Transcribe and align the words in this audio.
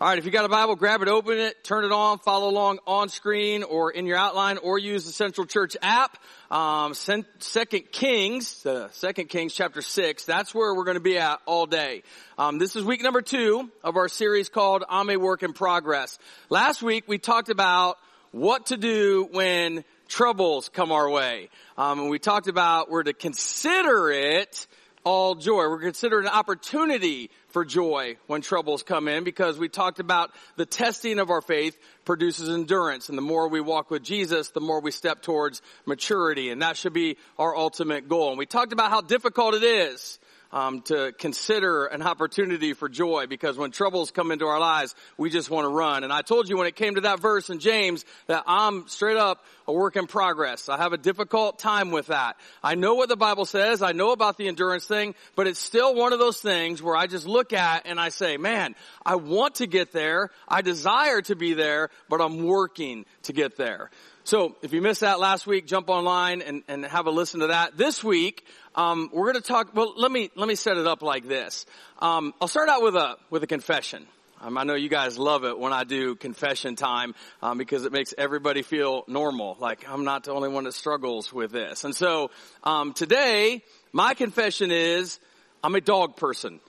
All 0.00 0.08
right, 0.08 0.18
if 0.18 0.24
you 0.24 0.32
got 0.32 0.44
a 0.44 0.48
Bible, 0.48 0.74
grab 0.74 1.02
it, 1.02 1.08
open 1.08 1.38
it, 1.38 1.62
turn 1.62 1.84
it 1.84 1.92
on, 1.92 2.18
follow 2.18 2.48
along 2.48 2.80
on 2.84 3.08
screen 3.08 3.62
or 3.62 3.92
in 3.92 4.06
your 4.06 4.16
outline, 4.16 4.58
or 4.58 4.76
use 4.76 5.04
the 5.04 5.12
Central 5.12 5.46
Church 5.46 5.76
app. 5.80 6.18
Um, 6.50 6.94
Second 6.94 7.92
Kings, 7.92 8.66
uh, 8.66 8.88
Second 8.90 9.28
Kings 9.28 9.54
chapter 9.54 9.82
six. 9.82 10.24
That's 10.24 10.52
where 10.52 10.74
we're 10.74 10.82
going 10.82 10.96
to 10.96 11.00
be 11.00 11.16
at 11.16 11.38
all 11.46 11.66
day. 11.66 12.02
Um, 12.36 12.58
this 12.58 12.74
is 12.74 12.82
week 12.82 13.04
number 13.04 13.22
two 13.22 13.70
of 13.84 13.96
our 13.96 14.08
series 14.08 14.48
called 14.48 14.82
"I'm 14.88 15.10
a 15.10 15.16
Work 15.16 15.44
in 15.44 15.52
Progress." 15.52 16.18
Last 16.50 16.82
week 16.82 17.04
we 17.06 17.18
talked 17.18 17.48
about 17.48 17.96
what 18.32 18.66
to 18.66 18.76
do 18.76 19.28
when 19.30 19.84
troubles 20.08 20.70
come 20.70 20.90
our 20.90 21.08
way, 21.08 21.50
um, 21.78 22.00
and 22.00 22.10
we 22.10 22.18
talked 22.18 22.48
about 22.48 22.90
we're 22.90 23.04
to 23.04 23.12
consider 23.12 24.10
it 24.10 24.66
all 25.04 25.36
joy. 25.36 25.68
We're 25.68 25.78
considering 25.78 26.26
an 26.26 26.32
opportunity 26.32 27.30
for 27.54 27.64
joy 27.64 28.16
when 28.26 28.42
troubles 28.42 28.82
come 28.82 29.06
in 29.06 29.22
because 29.22 29.58
we 29.58 29.68
talked 29.68 30.00
about 30.00 30.32
the 30.56 30.66
testing 30.66 31.20
of 31.20 31.30
our 31.30 31.40
faith 31.40 31.78
produces 32.04 32.48
endurance. 32.48 33.08
And 33.08 33.16
the 33.16 33.22
more 33.22 33.46
we 33.46 33.60
walk 33.60 33.92
with 33.92 34.02
Jesus, 34.02 34.50
the 34.50 34.60
more 34.60 34.80
we 34.80 34.90
step 34.90 35.22
towards 35.22 35.62
maturity. 35.86 36.50
And 36.50 36.62
that 36.62 36.76
should 36.76 36.92
be 36.92 37.16
our 37.38 37.56
ultimate 37.56 38.08
goal. 38.08 38.30
And 38.30 38.38
we 38.38 38.44
talked 38.44 38.72
about 38.72 38.90
how 38.90 39.02
difficult 39.02 39.54
it 39.54 39.62
is 39.62 40.18
um, 40.54 40.82
to 40.82 41.12
consider 41.18 41.86
an 41.86 42.00
opportunity 42.00 42.74
for 42.74 42.88
joy 42.88 43.26
because 43.26 43.58
when 43.58 43.72
troubles 43.72 44.12
come 44.12 44.30
into 44.30 44.46
our 44.46 44.60
lives, 44.60 44.94
we 45.18 45.28
just 45.28 45.50
want 45.50 45.64
to 45.64 45.68
run. 45.68 46.04
And 46.04 46.12
I 46.12 46.22
told 46.22 46.48
you 46.48 46.56
when 46.56 46.68
it 46.68 46.76
came 46.76 46.94
to 46.94 47.00
that 47.02 47.18
verse 47.18 47.50
in 47.50 47.58
James 47.58 48.04
that 48.28 48.44
I'm 48.46 48.86
straight 48.86 49.16
up 49.16 49.44
a 49.66 49.72
work 49.72 49.96
in 49.96 50.06
progress. 50.06 50.68
I 50.68 50.76
have 50.76 50.92
a 50.92 50.96
difficult 50.96 51.58
time 51.58 51.90
with 51.90 52.06
that. 52.06 52.36
I 52.62 52.76
know 52.76 52.94
what 52.94 53.08
the 53.08 53.16
Bible 53.16 53.46
says. 53.46 53.82
I 53.82 53.90
know 53.92 54.12
about 54.12 54.38
the 54.38 54.46
endurance 54.46 54.86
thing, 54.86 55.16
but 55.34 55.48
it's 55.48 55.58
still 55.58 55.92
one 55.96 56.12
of 56.12 56.20
those 56.20 56.40
things 56.40 56.80
where 56.80 56.94
I 56.94 57.08
just 57.08 57.26
look 57.26 57.52
at 57.52 57.86
and 57.86 57.98
I 57.98 58.10
say, 58.10 58.36
man, 58.36 58.76
I 59.04 59.16
want 59.16 59.56
to 59.56 59.66
get 59.66 59.90
there. 59.90 60.30
I 60.46 60.62
desire 60.62 61.20
to 61.22 61.34
be 61.34 61.54
there, 61.54 61.90
but 62.08 62.20
I'm 62.20 62.44
working 62.44 63.06
to 63.24 63.32
get 63.32 63.56
there. 63.56 63.90
So 64.26 64.56
if 64.62 64.72
you 64.72 64.80
missed 64.80 65.02
that 65.02 65.20
last 65.20 65.46
week, 65.46 65.66
jump 65.66 65.90
online 65.90 66.40
and, 66.40 66.62
and 66.66 66.82
have 66.86 67.06
a 67.06 67.10
listen 67.10 67.40
to 67.40 67.48
that. 67.48 67.76
This 67.76 68.02
week, 68.02 68.46
um, 68.74 69.10
we're 69.12 69.32
going 69.32 69.42
to 69.42 69.48
talk. 69.48 69.74
Well, 69.74 69.94
let 69.96 70.10
me 70.10 70.30
let 70.34 70.48
me 70.48 70.54
set 70.54 70.76
it 70.76 70.86
up 70.86 71.02
like 71.02 71.28
this. 71.28 71.66
Um, 72.00 72.34
I'll 72.40 72.48
start 72.48 72.68
out 72.68 72.82
with 72.82 72.96
a 72.96 73.16
with 73.30 73.42
a 73.42 73.46
confession. 73.46 74.06
Um, 74.40 74.58
I 74.58 74.64
know 74.64 74.74
you 74.74 74.90
guys 74.90 75.18
love 75.18 75.44
it 75.44 75.58
when 75.58 75.72
I 75.72 75.84
do 75.84 76.16
confession 76.16 76.76
time 76.76 77.14
um, 77.40 77.56
because 77.56 77.84
it 77.86 77.92
makes 77.92 78.12
everybody 78.18 78.62
feel 78.62 79.04
normal. 79.06 79.56
Like 79.58 79.88
I'm 79.88 80.04
not 80.04 80.24
the 80.24 80.32
only 80.32 80.50
one 80.50 80.64
that 80.64 80.74
struggles 80.74 81.32
with 81.32 81.50
this. 81.50 81.84
And 81.84 81.94
so 81.94 82.30
um, 82.62 82.92
today, 82.92 83.62
my 83.92 84.12
confession 84.14 84.70
is 84.70 85.18
I'm 85.62 85.74
a 85.74 85.80
dog 85.80 86.16
person. 86.16 86.60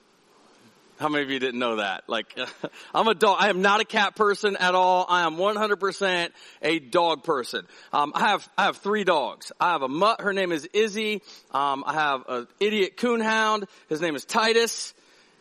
How 0.98 1.10
many 1.10 1.24
of 1.24 1.30
you 1.30 1.38
didn't 1.38 1.60
know 1.60 1.76
that? 1.76 2.04
Like, 2.08 2.38
I'm 2.94 3.06
a 3.06 3.14
dog. 3.14 3.36
I 3.38 3.50
am 3.50 3.60
not 3.60 3.80
a 3.80 3.84
cat 3.84 4.16
person 4.16 4.56
at 4.56 4.74
all. 4.74 5.04
I 5.08 5.26
am 5.26 5.36
100% 5.36 6.30
a 6.62 6.78
dog 6.78 7.22
person. 7.22 7.66
Um, 7.92 8.12
I 8.14 8.28
have 8.28 8.48
I 8.56 8.64
have 8.64 8.78
three 8.78 9.04
dogs. 9.04 9.52
I 9.60 9.72
have 9.72 9.82
a 9.82 9.88
mutt. 9.88 10.22
Her 10.22 10.32
name 10.32 10.52
is 10.52 10.66
Izzy. 10.72 11.22
Um, 11.52 11.84
I 11.86 11.94
have 11.94 12.24
an 12.28 12.46
idiot 12.60 12.96
coonhound. 12.96 13.64
His 13.88 14.00
name 14.00 14.16
is 14.16 14.24
Titus. 14.24 14.94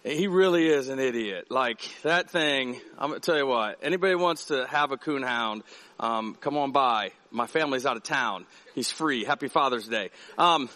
He 0.04 0.28
really 0.28 0.68
is 0.68 0.90
an 0.90 1.00
idiot. 1.00 1.48
Like 1.50 1.82
that 2.04 2.30
thing. 2.30 2.80
I'm 2.98 3.10
gonna 3.10 3.22
tell 3.22 3.38
you 3.38 3.48
what. 3.48 3.80
Anybody 3.82 4.14
wants 4.14 4.46
to 4.46 4.68
have 4.68 4.92
a 4.92 4.98
coonhound? 4.98 5.64
Um, 6.00 6.36
come 6.40 6.58
on 6.58 6.72
by. 6.72 7.12
My 7.32 7.48
family's 7.48 7.86
out 7.86 7.98
of 7.98 8.04
town. 8.04 8.46
He's 8.74 8.92
free. 8.92 9.24
Happy 9.24 9.48
Father's 9.48 9.88
Day. 9.88 10.10
Um, 10.38 10.70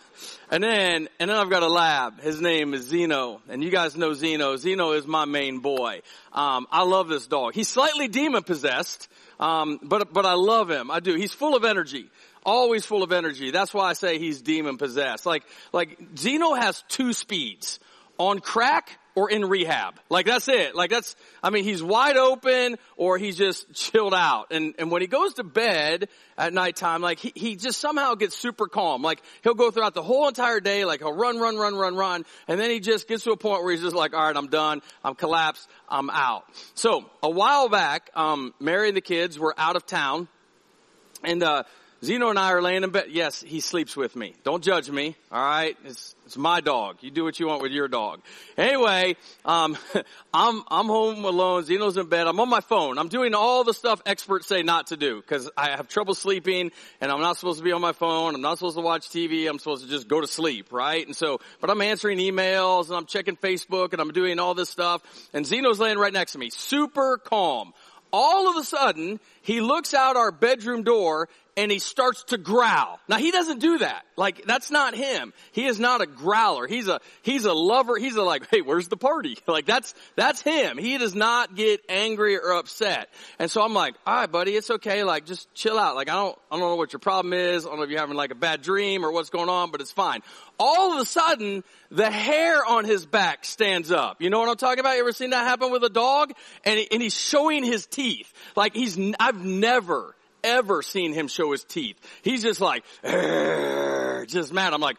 and 0.50 0.64
then, 0.64 1.10
and 1.20 1.30
then 1.30 1.38
I've 1.38 1.50
got 1.50 1.64
a 1.64 1.68
lab. 1.68 2.22
His 2.22 2.40
name 2.42 2.74
is 2.74 2.88
Zeno. 2.88 3.42
And 3.50 3.64
you 3.64 3.70
guys 3.70 3.98
know 3.98 4.14
Zeno. 4.14 4.56
Zeno 4.56 4.92
is 4.94 5.06
my 5.06 5.26
main 5.26 5.60
boy. 5.60 6.02
Um, 6.32 6.68
I 6.72 6.84
love 6.84 7.10
this 7.10 7.28
dog. 7.28 7.54
He's 7.54 7.68
slightly 7.68 8.08
demon 8.08 8.44
possessed. 8.44 9.10
Um, 9.40 9.80
but, 9.84 10.14
but 10.14 10.26
I 10.26 10.34
love 10.34 10.70
him. 10.70 10.92
I 10.92 11.00
do. 11.00 11.16
He's 11.16 11.34
full 11.34 11.56
of 11.56 11.64
energy. 11.64 12.10
Always 12.46 12.86
full 12.86 13.04
of 13.04 13.12
energy. 13.12 13.52
That's 13.52 13.74
why 13.74 13.90
I 13.90 13.94
say 13.94 14.20
he's 14.20 14.42
demon 14.42 14.78
possessed. 14.78 15.26
Like, 15.26 15.44
like 15.74 15.98
Zeno 16.18 16.54
has 16.54 16.84
two 16.88 17.14
speeds. 17.14 17.80
On 18.18 18.40
crack 18.40 18.99
or 19.16 19.30
in 19.30 19.46
rehab. 19.46 20.00
Like 20.10 20.26
that's 20.26 20.48
it. 20.48 20.76
Like 20.76 20.90
that's, 20.90 21.16
I 21.44 21.50
mean, 21.50 21.64
he's 21.64 21.82
wide 21.84 22.18
open 22.18 22.78
or 22.96 23.18
he's 23.18 23.38
just 23.38 23.72
chilled 23.74 24.14
out. 24.14 24.48
And, 24.52 24.76
and 24.78 24.92
when 24.92 25.02
he 25.02 25.08
goes 25.08 25.36
to 25.36 25.44
bed 25.44 26.10
at 26.38 26.54
nighttime, 26.54 27.02
like 27.02 27.20
he, 27.20 27.32
he 27.36 27.56
just 27.56 27.80
somehow 27.80 28.16
gets 28.16 28.36
super 28.36 28.68
calm. 28.68 29.02
Like 29.02 29.22
he'll 29.44 29.56
go 29.56 29.72
throughout 29.72 29.94
the 29.94 30.04
whole 30.04 30.28
entire 30.28 30.60
day, 30.60 30.86
like 30.86 31.00
he'll 31.00 31.14
run, 31.14 31.40
run, 31.40 31.58
run, 31.58 31.76
run, 31.76 31.96
run. 31.96 32.26
And 32.48 32.60
then 32.60 32.70
he 32.70 32.80
just 32.80 33.08
gets 33.08 33.24
to 33.24 33.32
a 33.32 33.38
point 33.38 33.64
where 33.64 33.72
he's 33.72 33.82
just 33.82 33.96
like, 33.96 34.14
all 34.14 34.26
right, 34.26 34.36
I'm 34.36 34.48
done. 34.48 34.82
I'm 35.04 35.16
collapsed. 35.16 35.68
I'm 35.88 36.10
out. 36.10 36.46
So 36.76 37.10
a 37.22 37.30
while 37.30 37.70
back, 37.70 38.10
um, 38.16 38.54
Mary 38.60 38.90
and 38.90 38.98
the 38.98 39.02
kids 39.02 39.38
were 39.38 39.54
out 39.58 39.76
of 39.76 39.86
town 39.86 40.28
and, 41.24 41.44
uh, 41.44 41.64
Zeno 42.04 42.30
and 42.30 42.40
I 42.40 42.54
are 42.54 42.62
laying 42.62 42.84
in 42.84 42.92
bed. 42.92 43.08
Yes, 43.10 43.42
he 43.42 43.60
sleeps 43.60 43.98
with 43.98 44.16
me. 44.16 44.34
Don't 44.44 44.64
judge 44.64 44.90
me. 44.90 45.18
All 45.32 45.42
right. 45.42 45.78
It's, 45.84 46.16
it's 46.26 46.38
my 46.38 46.62
dog. 46.62 46.98
You 47.02 47.12
do 47.12 47.26
what 47.26 47.38
you 47.42 47.48
want 47.48 47.62
with 47.62 47.74
your 47.74 47.90
dog. 47.90 48.22
Anyway, 48.58 49.18
um, 49.44 49.78
I'm, 50.34 50.64
I'm 50.70 50.86
home 50.86 51.26
alone. 51.26 51.66
Zeno's 51.66 51.98
in 51.98 52.08
bed. 52.08 52.28
I'm 52.28 52.40
on 52.40 52.50
my 52.50 52.62
phone. 52.62 52.98
I'm 52.98 53.10
doing 53.10 53.34
all 53.36 53.66
the 53.66 53.74
stuff 53.74 54.02
experts 54.06 54.48
say 54.48 54.64
not 54.64 54.88
to 54.88 54.98
do 54.98 55.18
because 55.18 55.50
I 55.58 55.72
have 55.72 55.90
trouble 55.90 56.16
sleeping 56.16 56.72
and 57.02 57.12
I'm 57.12 57.20
not 57.20 57.36
supposed 57.36 57.58
to 57.58 57.66
be 57.66 57.74
on 57.74 57.82
my 57.82 57.92
phone. 57.92 58.34
I'm 58.34 58.42
not 58.42 58.58
supposed 58.58 58.78
to 58.78 58.84
watch 58.84 59.10
TV. 59.10 59.50
I'm 59.50 59.60
supposed 59.60 59.84
to 59.84 59.90
just 59.90 60.08
go 60.08 60.22
to 60.22 60.28
sleep, 60.28 60.72
right? 60.72 61.06
And 61.06 61.16
so, 61.16 61.42
but 61.60 61.70
I'm 61.70 61.82
answering 61.82 62.20
emails 62.20 62.88
and 62.88 62.96
I'm 62.96 63.08
checking 63.08 63.36
Facebook 63.36 63.92
and 63.92 64.02
I'm 64.02 64.12
doing 64.12 64.40
all 64.40 64.54
this 64.54 64.70
stuff 64.70 65.02
and 65.34 65.46
Zeno's 65.46 65.80
laying 65.80 65.98
right 65.98 66.14
next 66.14 66.32
to 66.32 66.40
me, 66.40 66.50
super 66.50 67.18
calm 67.18 67.74
all 68.12 68.50
of 68.50 68.56
a 68.56 68.64
sudden, 68.64 69.20
he 69.42 69.62
looks 69.62 69.94
out 69.94 70.16
our 70.16 70.32
bedroom 70.32 70.84
door 70.84 71.30
and 71.60 71.70
he 71.70 71.80
starts 71.80 72.24
to 72.26 72.38
growl. 72.38 73.02
Now 73.10 73.18
he 73.18 73.32
doesn't 73.32 73.60
do 73.60 73.80
that. 73.80 74.06
Like 74.16 74.46
that's 74.46 74.72
not 74.72 74.96
him. 74.96 75.34
He 75.52 75.66
is 75.66 75.78
not 75.78 76.00
a 76.00 76.06
growler. 76.06 76.68
He's 76.68 76.88
a 76.88 77.02
he's 77.22 77.44
a 77.44 77.52
lover. 77.54 77.98
He's 77.98 78.16
a 78.16 78.24
like, 78.24 78.48
hey, 78.50 78.62
where's 78.62 78.88
the 78.88 78.98
party? 78.98 79.38
Like 79.50 79.66
that's 79.66 79.96
that's 80.16 80.42
him. 80.42 80.78
He 80.78 80.98
does 81.00 81.16
not 81.16 81.56
get 81.56 81.82
angry 81.90 82.38
or 82.38 82.54
upset. 82.54 83.10
And 83.40 83.50
so 83.50 83.64
I'm 83.64 83.74
like, 83.74 83.96
all 84.06 84.16
right, 84.16 84.32
buddy, 84.32 84.56
it's 84.56 84.70
okay. 84.70 85.04
Like 85.04 85.26
just 85.26 85.52
chill 85.56 85.78
out. 85.78 85.96
Like 85.96 86.08
I 86.08 86.14
don't 86.14 86.38
I 86.52 86.58
don't 86.58 86.70
know 86.70 86.76
what 86.76 86.94
your 86.94 87.00
problem 87.00 87.34
is. 87.34 87.66
I 87.66 87.70
don't 87.70 87.80
know 87.80 87.84
if 87.84 87.90
you're 87.90 88.00
having 88.00 88.16
like 88.16 88.32
a 88.32 88.36
bad 88.36 88.62
dream 88.62 89.04
or 89.04 89.12
what's 89.12 89.32
going 89.32 89.50
on, 89.50 89.72
but 89.72 89.82
it's 89.82 89.92
fine. 89.92 90.22
All 90.60 90.94
of 90.94 91.02
a 91.02 91.06
sudden, 91.06 91.64
the 91.90 92.12
hair 92.12 92.64
on 92.64 92.86
his 92.86 93.06
back 93.06 93.44
stands 93.44 93.92
up. 93.92 94.22
You 94.22 94.30
know 94.30 94.40
what 94.40 94.50
I'm 94.50 94.58
talking 94.58 94.80
about? 94.80 94.94
You 94.94 95.02
ever 95.02 95.12
seen 95.12 95.32
that 95.32 95.48
happen 95.48 95.72
with 95.72 95.84
a 95.84 95.90
dog? 95.90 96.34
And, 96.64 96.80
and 96.92 97.02
he's 97.02 97.20
showing 97.20 97.64
his 97.64 97.88
teeth. 97.88 98.32
Like 98.56 98.76
he's, 98.76 99.00
I've 99.20 99.44
never, 99.44 100.16
ever 100.44 100.82
seen 100.82 101.14
him 101.14 101.28
show 101.28 101.52
his 101.52 101.64
teeth. 101.64 101.98
He's 102.22 102.44
just 102.44 102.62
like, 102.62 102.84
just 103.04 104.54
mad. 104.54 104.74
I'm 104.74 104.82
like, 104.82 104.98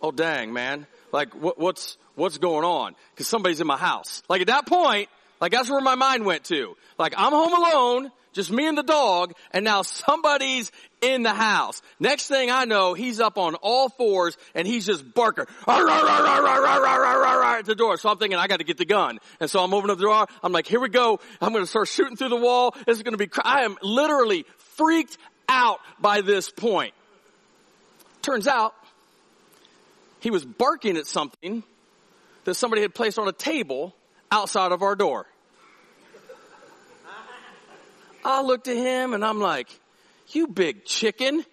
oh 0.00 0.10
dang, 0.10 0.52
man. 0.52 0.86
Like 1.12 1.34
what, 1.34 1.58
what's, 1.58 1.96
what's 2.14 2.38
going 2.38 2.64
on? 2.64 2.94
Cause 3.16 3.28
somebody's 3.28 3.60
in 3.60 3.66
my 3.66 3.76
house. 3.76 4.22
Like 4.28 4.40
at 4.40 4.46
that 4.48 4.66
point, 4.66 5.08
like 5.40 5.52
that's 5.52 5.70
where 5.70 5.80
my 5.80 5.94
mind 5.94 6.24
went 6.24 6.44
to. 6.44 6.76
Like 6.98 7.14
I'm 7.16 7.32
home 7.32 7.52
alone, 7.52 8.10
just 8.32 8.50
me 8.50 8.66
and 8.66 8.78
the 8.78 8.82
dog, 8.82 9.34
and 9.52 9.64
now 9.64 9.82
somebody's 9.82 10.72
in 11.02 11.22
the 11.22 11.34
house. 11.34 11.82
Next 12.00 12.28
thing 12.28 12.50
I 12.50 12.64
know, 12.64 12.94
he's 12.94 13.20
up 13.20 13.36
on 13.36 13.56
all 13.56 13.88
fours 13.90 14.38
and 14.54 14.66
he's 14.66 14.86
just 14.86 15.12
barking 15.12 15.44
at 17.62 17.66
the 17.66 17.74
door. 17.76 17.96
So 17.98 18.08
I'm 18.08 18.18
thinking 18.18 18.38
I 18.38 18.46
got 18.46 18.58
to 18.58 18.64
get 18.64 18.78
the 18.78 18.84
gun. 18.84 19.18
And 19.40 19.50
so 19.50 19.62
I'm 19.62 19.74
opening 19.74 19.92
up 19.92 19.98
the 19.98 20.04
door. 20.04 20.26
I'm 20.42 20.52
like, 20.52 20.66
here 20.66 20.80
we 20.80 20.88
go. 20.88 21.20
I'm 21.40 21.52
going 21.52 21.64
to 21.64 21.70
start 21.70 21.88
shooting 21.88 22.16
through 22.16 22.30
the 22.30 22.36
wall. 22.36 22.74
This 22.86 22.96
is 22.96 23.02
going 23.02 23.16
to 23.16 23.18
be, 23.18 23.28
I 23.42 23.64
am 23.64 23.76
literally 23.82 24.46
freaked 24.76 25.18
out 25.48 25.80
by 26.00 26.20
this 26.20 26.50
point. 26.50 26.94
Turns 28.22 28.46
out 28.46 28.74
he 30.20 30.30
was 30.30 30.44
barking 30.44 30.96
at 30.96 31.06
something 31.06 31.62
that 32.44 32.54
somebody 32.54 32.82
had 32.82 32.94
placed 32.94 33.18
on 33.18 33.28
a 33.28 33.32
table 33.32 33.94
outside 34.30 34.72
of 34.72 34.82
our 34.82 34.94
door. 34.94 35.26
I 38.24 38.42
looked 38.42 38.68
at 38.68 38.76
him 38.76 39.14
and 39.14 39.24
I'm 39.24 39.40
like, 39.40 39.68
you 40.28 40.46
big 40.46 40.84
chicken. 40.84 41.44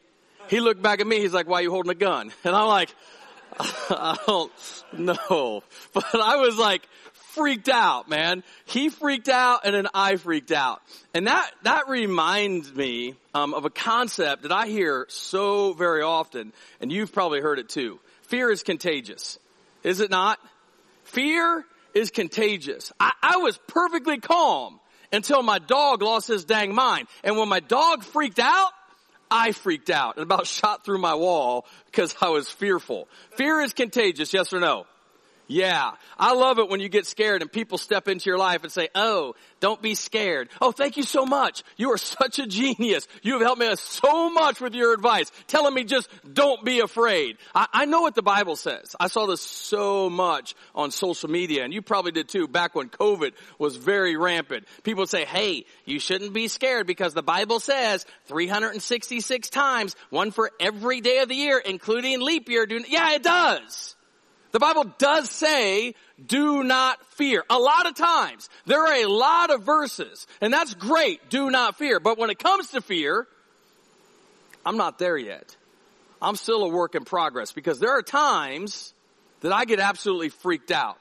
He 0.49 0.59
looked 0.59 0.81
back 0.81 0.99
at 1.01 1.07
me. 1.07 1.19
He's 1.19 1.33
like, 1.33 1.47
why 1.47 1.59
are 1.59 1.61
you 1.63 1.71
holding 1.71 1.91
a 1.91 1.95
gun? 1.95 2.31
And 2.43 2.55
I'm 2.55 2.67
like, 2.67 2.93
I 3.59 4.17
don't 4.27 4.51
know. 4.93 5.63
But 5.93 6.15
I 6.15 6.37
was 6.37 6.57
like, 6.57 6.87
freaked 7.29 7.69
out, 7.69 8.09
man. 8.09 8.43
He 8.65 8.89
freaked 8.89 9.29
out 9.29 9.61
and 9.63 9.75
then 9.75 9.87
I 9.93 10.15
freaked 10.15 10.51
out. 10.51 10.81
And 11.13 11.27
that, 11.27 11.49
that 11.63 11.87
reminds 11.89 12.73
me, 12.73 13.15
um, 13.33 13.53
of 13.53 13.65
a 13.65 13.69
concept 13.69 14.43
that 14.43 14.51
I 14.51 14.67
hear 14.67 15.05
so 15.09 15.73
very 15.73 16.01
often, 16.01 16.53
and 16.81 16.91
you've 16.91 17.13
probably 17.13 17.41
heard 17.41 17.59
it 17.59 17.69
too. 17.69 17.99
Fear 18.23 18.51
is 18.51 18.63
contagious. 18.63 19.39
Is 19.83 19.99
it 19.99 20.09
not? 20.09 20.39
Fear 21.05 21.65
is 21.93 22.11
contagious. 22.11 22.91
I, 22.99 23.11
I 23.21 23.37
was 23.37 23.57
perfectly 23.67 24.19
calm 24.19 24.79
until 25.11 25.41
my 25.41 25.59
dog 25.59 26.01
lost 26.01 26.27
his 26.27 26.45
dang 26.45 26.73
mind. 26.73 27.07
And 27.23 27.37
when 27.37 27.49
my 27.49 27.59
dog 27.59 28.03
freaked 28.03 28.39
out, 28.39 28.71
I 29.31 29.51
freaked 29.51 29.89
out 29.89 30.15
and 30.17 30.23
about 30.23 30.47
shot 30.57 30.85
through 30.85 30.99
my 30.99 31.15
wall 31.15 31.65
because 31.85 32.15
I 32.21 32.29
was 32.29 32.49
fearful. 32.49 33.07
Fear 33.35 33.61
is 33.61 33.73
contagious, 33.73 34.33
yes 34.33 34.53
or 34.53 34.59
no? 34.59 34.85
Yeah. 35.49 35.93
I 36.15 36.35
love 36.35 36.59
it 36.59 36.69
when 36.69 36.79
you 36.79 36.89
get 36.89 37.07
scared 37.07 37.41
and 37.41 37.51
people 37.51 37.79
step 37.79 38.07
into 38.07 38.29
your 38.29 38.37
life 38.37 38.61
and 38.61 38.71
say, 38.71 38.89
oh, 38.93 39.33
don't 39.59 39.81
be 39.81 39.95
scared. 39.95 40.47
Oh, 40.61 40.71
thank 40.71 40.95
you 40.95 41.01
so 41.01 41.25
much. 41.25 41.63
You 41.75 41.91
are 41.91 41.97
such 41.97 42.37
a 42.37 42.45
genius. 42.45 43.07
You 43.23 43.33
have 43.33 43.41
helped 43.41 43.59
me 43.59 43.75
so 43.75 44.29
much 44.29 44.61
with 44.61 44.75
your 44.75 44.93
advice. 44.93 45.31
Telling 45.47 45.73
me 45.73 45.85
just 45.85 46.07
don't 46.31 46.63
be 46.63 46.81
afraid. 46.81 47.37
I, 47.55 47.65
I 47.73 47.85
know 47.85 48.01
what 48.01 48.13
the 48.13 48.21
Bible 48.21 48.55
says. 48.55 48.95
I 48.99 49.07
saw 49.07 49.25
this 49.25 49.41
so 49.41 50.07
much 50.07 50.53
on 50.75 50.91
social 50.91 51.31
media 51.31 51.63
and 51.63 51.73
you 51.73 51.81
probably 51.81 52.11
did 52.11 52.29
too 52.29 52.47
back 52.47 52.75
when 52.75 52.89
COVID 52.89 53.31
was 53.57 53.75
very 53.75 54.17
rampant. 54.17 54.67
People 54.83 55.01
would 55.01 55.09
say, 55.09 55.25
hey, 55.25 55.65
you 55.83 55.99
shouldn't 55.99 56.31
be 56.31 56.47
scared 56.47 56.85
because 56.85 57.15
the 57.15 57.23
Bible 57.23 57.59
says 57.59 58.05
366 58.27 59.49
times, 59.49 59.95
one 60.11 60.29
for 60.29 60.51
every 60.59 61.01
day 61.01 61.17
of 61.19 61.27
the 61.27 61.35
year, 61.35 61.57
including 61.57 62.21
leap 62.21 62.49
year. 62.49 62.67
Yeah, 62.87 63.13
it 63.13 63.23
does. 63.23 63.95
The 64.51 64.59
Bible 64.59 64.85
does 64.97 65.29
say, 65.29 65.93
do 66.25 66.63
not 66.63 67.05
fear. 67.13 67.43
A 67.49 67.59
lot 67.59 67.85
of 67.85 67.95
times, 67.95 68.49
there 68.65 68.85
are 68.85 69.03
a 69.03 69.05
lot 69.05 69.51
of 69.51 69.63
verses, 69.63 70.25
and 70.41 70.51
that's 70.51 70.73
great, 70.73 71.29
do 71.29 71.51
not 71.51 71.77
fear. 71.77 71.99
But 71.99 72.17
when 72.17 72.29
it 72.29 72.39
comes 72.39 72.71
to 72.71 72.81
fear, 72.81 73.27
I'm 74.65 74.77
not 74.77 74.97
there 74.97 75.17
yet. 75.17 75.55
I'm 76.21 76.35
still 76.35 76.63
a 76.63 76.69
work 76.69 76.95
in 76.95 77.05
progress 77.05 77.51
because 77.51 77.79
there 77.79 77.91
are 77.91 78.01
times 78.01 78.93
that 79.41 79.53
I 79.53 79.65
get 79.65 79.79
absolutely 79.79 80.29
freaked 80.29 80.71
out. 80.71 80.97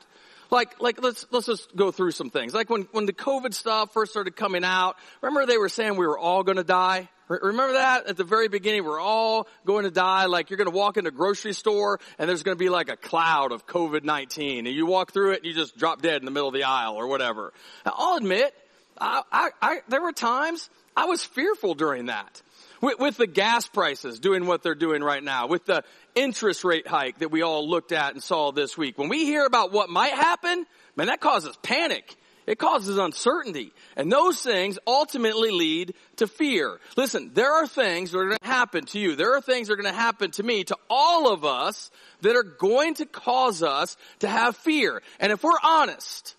Like, 0.51 0.81
like, 0.81 1.03
let's, 1.03 1.27
let's 1.31 1.47
just 1.47 1.75
go 1.75 1.91
through 1.91 2.13
some 2.13 2.31
things. 2.31 2.55
Like 2.55 2.71
when, 2.71 2.83
when 2.93 3.07
the 3.07 3.13
COVID 3.13 3.53
stuff 3.53 3.93
first 3.93 4.13
started 4.13 4.37
coming 4.37 4.65
out, 4.65 4.97
remember 5.21 5.45
they 5.47 5.59
were 5.59 5.69
saying 5.69 5.97
we 5.97 6.07
were 6.07 6.19
all 6.19 6.43
gonna 6.43 6.65
die? 6.65 7.09
Remember 7.29 7.75
that 7.75 8.07
at 8.07 8.17
the 8.17 8.25
very 8.25 8.49
beginning? 8.49 8.85
We're 8.85 9.01
all 9.01 9.47
going 9.67 9.85
to 9.85 9.91
die. 9.91 10.27
Like 10.27 10.51
you're 10.51 10.57
going 10.57 10.71
to 10.71 10.77
walk 10.77 10.97
into 10.97 11.09
a 11.09 11.13
grocery 11.13 11.53
store 11.53 12.01
and 12.19 12.29
there's 12.29 12.43
going 12.43 12.57
to 12.57 12.63
be 12.63 12.71
like 12.71 12.89
a 12.89 12.97
cloud 12.97 13.53
of 13.53 13.67
COVID-19 13.67 14.61
and 14.61 14.69
you 14.69 14.87
walk 14.87 15.13
through 15.13 15.33
it 15.33 15.39
and 15.39 15.47
you 15.47 15.55
just 15.55 15.77
drop 15.77 16.01
dead 16.03 16.17
in 16.21 16.25
the 16.25 16.31
middle 16.31 16.49
of 16.49 16.55
the 16.55 16.65
aisle 16.65 16.95
or 16.95 17.07
whatever. 17.07 17.53
Now, 17.85 17.95
I'll 17.97 18.17
admit, 18.17 18.55
I, 18.99 19.23
I, 19.31 19.51
I, 19.61 19.81
there 19.89 20.03
were 20.03 20.13
times 20.13 20.69
I 20.97 21.05
was 21.05 21.23
fearful 21.23 21.75
during 21.75 22.07
that. 22.07 22.43
With, 22.81 22.99
with 22.99 23.17
the 23.17 23.27
gas 23.27 23.67
prices 23.67 24.21
doing 24.21 24.47
what 24.47 24.63
they're 24.63 24.77
doing 24.77 25.03
right 25.03 25.23
now, 25.23 25.49
with 25.49 25.67
the 25.67 25.83
interest 26.15 26.65
rate 26.65 26.87
hike 26.87 27.19
that 27.19 27.31
we 27.31 27.43
all 27.43 27.69
looked 27.69 27.93
at 27.93 28.13
and 28.13 28.23
saw 28.23 28.53
this 28.53 28.79
week. 28.79 28.99
When 28.99 29.09
we 29.09 29.25
hear 29.25 29.45
about 29.45 29.73
what 29.73 29.91
might 29.91 30.13
happen, 30.13 30.65
man, 30.97 31.09
that 31.09 31.21
causes 31.21 31.57
panic. 31.63 32.17
It 32.49 32.59
causes 32.59 32.97
uncertainty. 32.97 33.73
And 33.95 34.11
those 34.11 34.41
things 34.41 34.79
ultimately 34.87 35.51
lead 35.51 35.93
to 36.17 36.27
fear. 36.27 36.81
Listen, 36.97 37.31
there 37.35 37.53
are 37.53 37.67
things 37.67 38.11
that 38.11 38.19
are 38.19 38.25
going 38.25 38.39
to 38.43 38.47
happen 38.47 38.87
to 38.87 38.99
you. 38.99 39.17
There 39.17 39.37
are 39.37 39.43
things 39.43 39.69
that 39.69 39.75
are 39.75 39.77
going 39.77 39.95
to 39.95 40.01
happen 40.01 40.31
to 40.31 40.43
me, 40.43 40.65
to 40.65 40.77
all 40.89 41.31
of 41.31 41.45
us, 41.45 41.91
that 42.23 42.37
are 42.37 42.43
going 42.43 42.95
to 42.95 43.05
cause 43.05 43.63
us 43.63 43.99
to 44.21 44.29
have 44.29 44.57
fear. 44.57 45.03
And 45.21 45.31
if 45.31 45.45
we're 45.45 45.61
honest, 45.63 46.37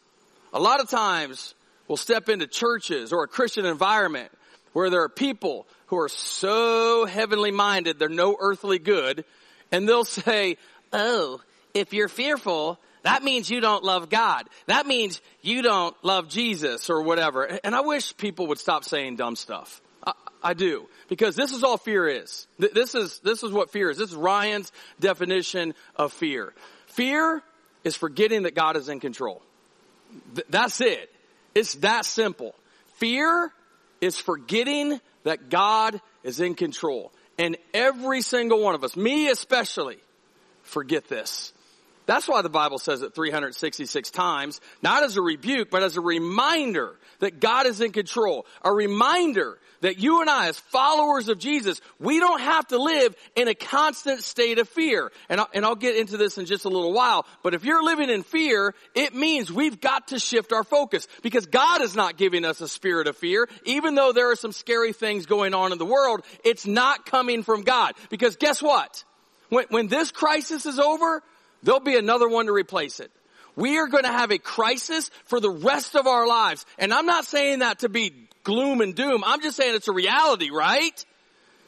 a 0.51 0.59
lot 0.59 0.79
of 0.79 0.89
times 0.89 1.53
we'll 1.87 1.95
step 1.95 2.27
into 2.27 2.47
churches 2.47 3.13
or 3.13 3.23
a 3.23 3.27
Christian 3.27 3.67
environment 3.67 4.31
where 4.73 4.89
there 4.89 5.03
are 5.03 5.09
people 5.09 5.67
who 5.87 5.99
are 5.99 6.09
so 6.09 7.05
heavenly 7.05 7.51
minded, 7.51 7.99
they're 7.99 8.09
no 8.09 8.35
earthly 8.39 8.79
good, 8.79 9.25
and 9.71 9.87
they'll 9.87 10.05
say, 10.05 10.57
oh, 10.91 11.39
if 11.75 11.93
you're 11.93 12.09
fearful, 12.09 12.79
that 13.03 13.23
means 13.23 13.49
you 13.49 13.61
don't 13.61 13.83
love 13.83 14.09
God. 14.09 14.47
That 14.67 14.85
means 14.85 15.21
you 15.41 15.61
don't 15.61 15.95
love 16.03 16.29
Jesus 16.29 16.89
or 16.89 17.01
whatever. 17.01 17.43
And 17.63 17.75
I 17.75 17.81
wish 17.81 18.15
people 18.17 18.47
would 18.47 18.59
stop 18.59 18.83
saying 18.83 19.15
dumb 19.15 19.35
stuff. 19.35 19.81
I, 20.05 20.13
I 20.43 20.53
do. 20.53 20.87
Because 21.07 21.35
this 21.35 21.53
is 21.53 21.63
all 21.63 21.77
fear 21.77 22.07
is. 22.07 22.47
This 22.57 22.95
is, 22.95 23.19
this 23.19 23.43
is 23.43 23.51
what 23.51 23.71
fear 23.71 23.89
is. 23.89 23.97
This 23.97 24.09
is 24.09 24.15
Ryan's 24.15 24.71
definition 24.99 25.73
of 25.95 26.13
fear. 26.13 26.53
Fear 26.87 27.41
is 27.83 27.95
forgetting 27.95 28.43
that 28.43 28.55
God 28.55 28.75
is 28.75 28.89
in 28.89 28.99
control. 28.99 29.41
Th- 30.35 30.47
that's 30.49 30.81
it. 30.81 31.09
It's 31.55 31.75
that 31.75 32.05
simple. 32.05 32.53
Fear 32.97 33.51
is 34.01 34.17
forgetting 34.17 34.99
that 35.23 35.49
God 35.49 35.99
is 36.23 36.39
in 36.39 36.55
control. 36.55 37.11
And 37.37 37.57
every 37.73 38.21
single 38.21 38.61
one 38.61 38.75
of 38.75 38.83
us, 38.83 38.97
me 38.97 39.29
especially, 39.29 39.97
forget 40.63 41.07
this. 41.07 41.53
That's 42.09 42.27
why 42.27 42.41
the 42.41 42.49
Bible 42.49 42.79
says 42.79 43.03
it 43.03 43.13
366 43.13 44.09
times, 44.09 44.59
not 44.81 45.03
as 45.03 45.15
a 45.15 45.21
rebuke, 45.21 45.69
but 45.69 45.83
as 45.83 45.95
a 45.95 46.01
reminder 46.01 46.95
that 47.19 47.39
God 47.39 47.67
is 47.67 47.81
in 47.81 47.91
control. 47.91 48.47
A 48.63 48.73
reminder 48.73 49.59
that 49.81 49.99
you 49.99 50.19
and 50.19 50.27
I, 50.27 50.47
as 50.47 50.57
followers 50.57 51.29
of 51.29 51.37
Jesus, 51.37 51.79
we 51.99 52.19
don't 52.19 52.41
have 52.41 52.65
to 52.69 52.81
live 52.81 53.15
in 53.35 53.47
a 53.47 53.53
constant 53.53 54.23
state 54.23 54.57
of 54.57 54.67
fear. 54.67 55.11
And 55.29 55.39
I'll, 55.39 55.49
and 55.53 55.63
I'll 55.63 55.75
get 55.75 55.97
into 55.97 56.17
this 56.17 56.39
in 56.39 56.47
just 56.47 56.65
a 56.65 56.69
little 56.69 56.93
while, 56.93 57.27
but 57.43 57.53
if 57.53 57.63
you're 57.63 57.83
living 57.83 58.09
in 58.09 58.23
fear, 58.23 58.73
it 58.95 59.13
means 59.13 59.51
we've 59.51 59.79
got 59.79 60.07
to 60.07 60.17
shift 60.17 60.51
our 60.51 60.63
focus 60.63 61.07
because 61.21 61.45
God 61.45 61.83
is 61.83 61.95
not 61.95 62.17
giving 62.17 62.43
us 62.43 62.59
a 62.59 62.67
spirit 62.67 63.05
of 63.05 63.17
fear. 63.17 63.47
Even 63.65 63.93
though 63.93 64.13
there 64.13 64.31
are 64.31 64.35
some 64.35 64.51
scary 64.51 64.93
things 64.93 65.27
going 65.27 65.53
on 65.53 65.73
in 65.73 65.77
the 65.77 65.85
world, 65.85 66.21
it's 66.43 66.65
not 66.65 67.05
coming 67.05 67.43
from 67.43 67.61
God. 67.61 67.93
Because 68.09 68.35
guess 68.35 68.63
what? 68.63 69.03
When, 69.49 69.65
when 69.69 69.87
this 69.89 70.09
crisis 70.09 70.65
is 70.65 70.79
over, 70.79 71.21
There'll 71.63 71.79
be 71.79 71.97
another 71.97 72.27
one 72.27 72.45
to 72.45 72.53
replace 72.53 72.99
it. 72.99 73.11
We 73.55 73.77
are 73.77 73.87
going 73.87 74.03
to 74.03 74.11
have 74.11 74.31
a 74.31 74.37
crisis 74.37 75.11
for 75.25 75.39
the 75.39 75.49
rest 75.49 75.95
of 75.95 76.07
our 76.07 76.27
lives. 76.27 76.65
And 76.77 76.93
I'm 76.93 77.05
not 77.05 77.25
saying 77.25 77.59
that 77.59 77.79
to 77.79 77.89
be 77.89 78.13
gloom 78.43 78.81
and 78.81 78.95
doom. 78.95 79.23
I'm 79.25 79.41
just 79.41 79.57
saying 79.57 79.75
it's 79.75 79.87
a 79.87 79.93
reality, 79.93 80.49
right? 80.49 81.05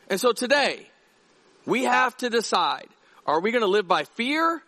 And 0.09 0.19
so 0.19 0.31
today, 0.31 0.87
we 1.65 1.83
have 1.83 2.15
to 2.17 2.29
decide, 2.29 2.87
are 3.25 3.39
we 3.39 3.51
going 3.51 3.63
to 3.63 3.67
live 3.67 3.87
by 3.87 4.03
fear 4.03 4.61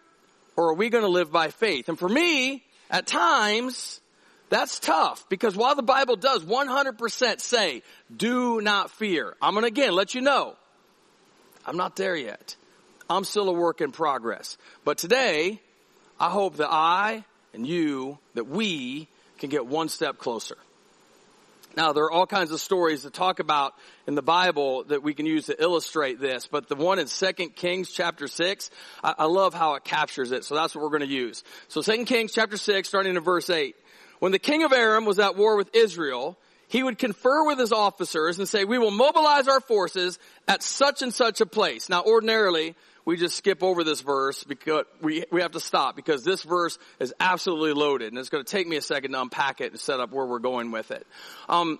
or 0.55 0.69
are 0.69 0.73
we 0.73 0.89
going 0.89 1.03
to 1.03 1.09
live 1.09 1.31
by 1.31 1.49
faith? 1.49 1.89
And 1.89 1.97
for 1.97 2.09
me, 2.09 2.63
at 2.89 3.07
times, 3.07 4.01
that's 4.49 4.79
tough 4.79 5.27
because 5.29 5.55
while 5.55 5.75
the 5.75 5.81
Bible 5.81 6.15
does 6.15 6.43
100% 6.43 7.39
say, 7.39 7.81
do 8.15 8.61
not 8.61 8.91
fear, 8.91 9.35
I'm 9.41 9.53
going 9.53 9.63
to 9.63 9.67
again 9.67 9.93
let 9.93 10.13
you 10.13 10.21
know, 10.21 10.55
I'm 11.65 11.77
not 11.77 11.95
there 11.95 12.15
yet. 12.15 12.55
I'm 13.13 13.23
still 13.23 13.49
a 13.49 13.53
work 13.53 13.81
in 13.81 13.91
progress. 13.91 14.57
But 14.83 14.97
today, 14.97 15.59
I 16.19 16.29
hope 16.29 16.57
that 16.57 16.69
I 16.71 17.23
and 17.53 17.67
you, 17.67 18.17
that 18.33 18.47
we 18.47 19.07
can 19.37 19.49
get 19.49 19.65
one 19.65 19.89
step 19.89 20.17
closer. 20.17 20.57
Now, 21.75 21.91
there 21.91 22.03
are 22.03 22.11
all 22.11 22.27
kinds 22.27 22.51
of 22.51 22.61
stories 22.61 23.01
to 23.01 23.09
talk 23.09 23.39
about 23.39 23.73
in 24.05 24.13
the 24.13 24.21
Bible 24.21 24.83
that 24.85 25.01
we 25.01 25.15
can 25.15 25.25
use 25.25 25.47
to 25.47 25.59
illustrate 25.61 26.19
this, 26.19 26.45
but 26.45 26.69
the 26.69 26.75
one 26.75 26.99
in 26.99 27.07
2 27.07 27.33
Kings 27.55 27.91
chapter 27.91 28.27
6, 28.27 28.69
I, 29.03 29.15
I 29.19 29.25
love 29.25 29.55
how 29.55 29.73
it 29.73 29.83
captures 29.83 30.31
it, 30.31 30.43
so 30.45 30.53
that's 30.53 30.75
what 30.75 30.83
we're 30.83 30.89
going 30.89 31.01
to 31.01 31.07
use. 31.07 31.43
So 31.69 31.81
2 31.81 32.05
Kings 32.05 32.31
chapter 32.31 32.57
6, 32.57 32.87
starting 32.87 33.15
in 33.15 33.23
verse 33.23 33.49
8. 33.49 33.75
When 34.19 34.31
the 34.31 34.39
king 34.39 34.63
of 34.63 34.71
Aram 34.71 35.05
was 35.05 35.17
at 35.17 35.35
war 35.35 35.57
with 35.57 35.75
Israel, 35.75 36.37
he 36.67 36.83
would 36.83 36.99
confer 36.99 37.45
with 37.45 37.57
his 37.57 37.71
officers 37.71 38.37
and 38.37 38.47
say, 38.47 38.65
we 38.65 38.77
will 38.77 38.91
mobilize 38.91 39.47
our 39.47 39.59
forces 39.59 40.19
at 40.47 40.61
such 40.61 41.01
and 41.01 41.13
such 41.13 41.41
a 41.41 41.45
place. 41.45 41.89
Now, 41.89 42.03
ordinarily, 42.03 42.75
we 43.05 43.17
just 43.17 43.35
skip 43.35 43.63
over 43.63 43.83
this 43.83 44.01
verse 44.01 44.43
because 44.43 44.85
we, 45.01 45.23
we 45.31 45.41
have 45.41 45.51
to 45.51 45.59
stop 45.59 45.95
because 45.95 46.23
this 46.23 46.43
verse 46.43 46.77
is 46.99 47.13
absolutely 47.19 47.73
loaded 47.73 48.09
and 48.09 48.17
it's 48.17 48.29
going 48.29 48.43
to 48.43 48.49
take 48.49 48.67
me 48.67 48.77
a 48.77 48.81
second 48.81 49.11
to 49.11 49.21
unpack 49.21 49.61
it 49.61 49.71
and 49.71 49.79
set 49.79 49.99
up 49.99 50.11
where 50.11 50.25
we're 50.25 50.39
going 50.39 50.71
with 50.71 50.91
it. 50.91 51.05
Um, 51.49 51.79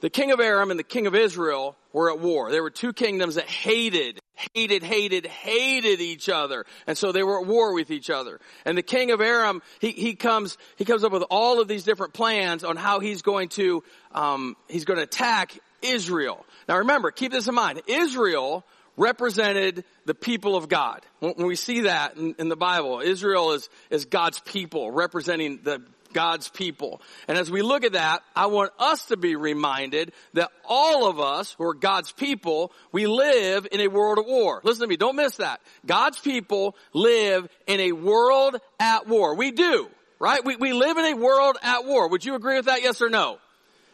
the 0.00 0.10
king 0.10 0.30
of 0.30 0.40
Aram 0.40 0.70
and 0.70 0.78
the 0.78 0.84
king 0.84 1.06
of 1.06 1.14
Israel 1.14 1.76
were 1.92 2.10
at 2.10 2.20
war. 2.20 2.50
There 2.50 2.62
were 2.62 2.70
two 2.70 2.92
kingdoms 2.92 3.34
that 3.34 3.46
hated, 3.46 4.20
hated, 4.54 4.84
hated, 4.84 5.26
hated 5.26 6.00
each 6.00 6.28
other. 6.28 6.64
And 6.86 6.96
so 6.96 7.10
they 7.10 7.24
were 7.24 7.40
at 7.40 7.46
war 7.46 7.74
with 7.74 7.90
each 7.90 8.08
other. 8.08 8.38
And 8.64 8.78
the 8.78 8.82
king 8.82 9.10
of 9.10 9.20
Aram, 9.20 9.60
he, 9.80 9.90
he 9.90 10.14
comes, 10.14 10.56
he 10.76 10.84
comes 10.84 11.02
up 11.02 11.10
with 11.10 11.24
all 11.30 11.60
of 11.60 11.66
these 11.66 11.82
different 11.82 12.12
plans 12.12 12.62
on 12.62 12.76
how 12.76 13.00
he's 13.00 13.22
going 13.22 13.48
to, 13.50 13.82
um, 14.12 14.56
he's 14.68 14.84
going 14.84 14.98
to 14.98 15.04
attack 15.04 15.58
Israel. 15.82 16.44
Now 16.68 16.78
remember, 16.78 17.10
keep 17.10 17.32
this 17.32 17.48
in 17.48 17.54
mind. 17.54 17.82
Israel 17.86 18.64
represented 18.98 19.84
the 20.04 20.14
people 20.14 20.56
of 20.56 20.68
God. 20.68 21.00
When 21.20 21.46
we 21.46 21.56
see 21.56 21.82
that 21.82 22.16
in, 22.16 22.48
the 22.48 22.56
Bible, 22.56 23.00
Israel 23.00 23.52
is, 23.52 23.70
is 23.88 24.04
God's 24.04 24.40
people, 24.40 24.90
representing 24.90 25.60
the 25.62 25.82
God's 26.12 26.48
people. 26.48 27.00
And 27.28 27.36
as 27.36 27.50
we 27.50 27.62
look 27.62 27.84
at 27.84 27.92
that, 27.92 28.22
I 28.34 28.46
want 28.46 28.72
us 28.78 29.06
to 29.06 29.16
be 29.16 29.36
reminded 29.36 30.12
that 30.34 30.50
all 30.64 31.08
of 31.08 31.20
us 31.20 31.54
who 31.58 31.64
are 31.64 31.74
God's 31.74 32.12
people, 32.12 32.72
we 32.92 33.06
live 33.06 33.66
in 33.70 33.80
a 33.80 33.88
world 33.88 34.18
of 34.18 34.26
war. 34.26 34.60
Listen 34.64 34.82
to 34.82 34.88
me, 34.88 34.96
don't 34.96 35.16
miss 35.16 35.36
that. 35.36 35.60
God's 35.86 36.18
people 36.18 36.76
live 36.92 37.48
in 37.66 37.80
a 37.80 37.92
world 37.92 38.56
at 38.80 39.06
war. 39.06 39.34
We 39.34 39.52
do, 39.52 39.88
right? 40.18 40.44
We, 40.44 40.56
we 40.56 40.72
live 40.72 40.96
in 40.96 41.04
a 41.04 41.16
world 41.16 41.56
at 41.62 41.84
war. 41.84 42.08
Would 42.08 42.24
you 42.24 42.34
agree 42.34 42.56
with 42.56 42.66
that, 42.66 42.82
yes 42.82 43.02
or 43.02 43.10
no? 43.10 43.38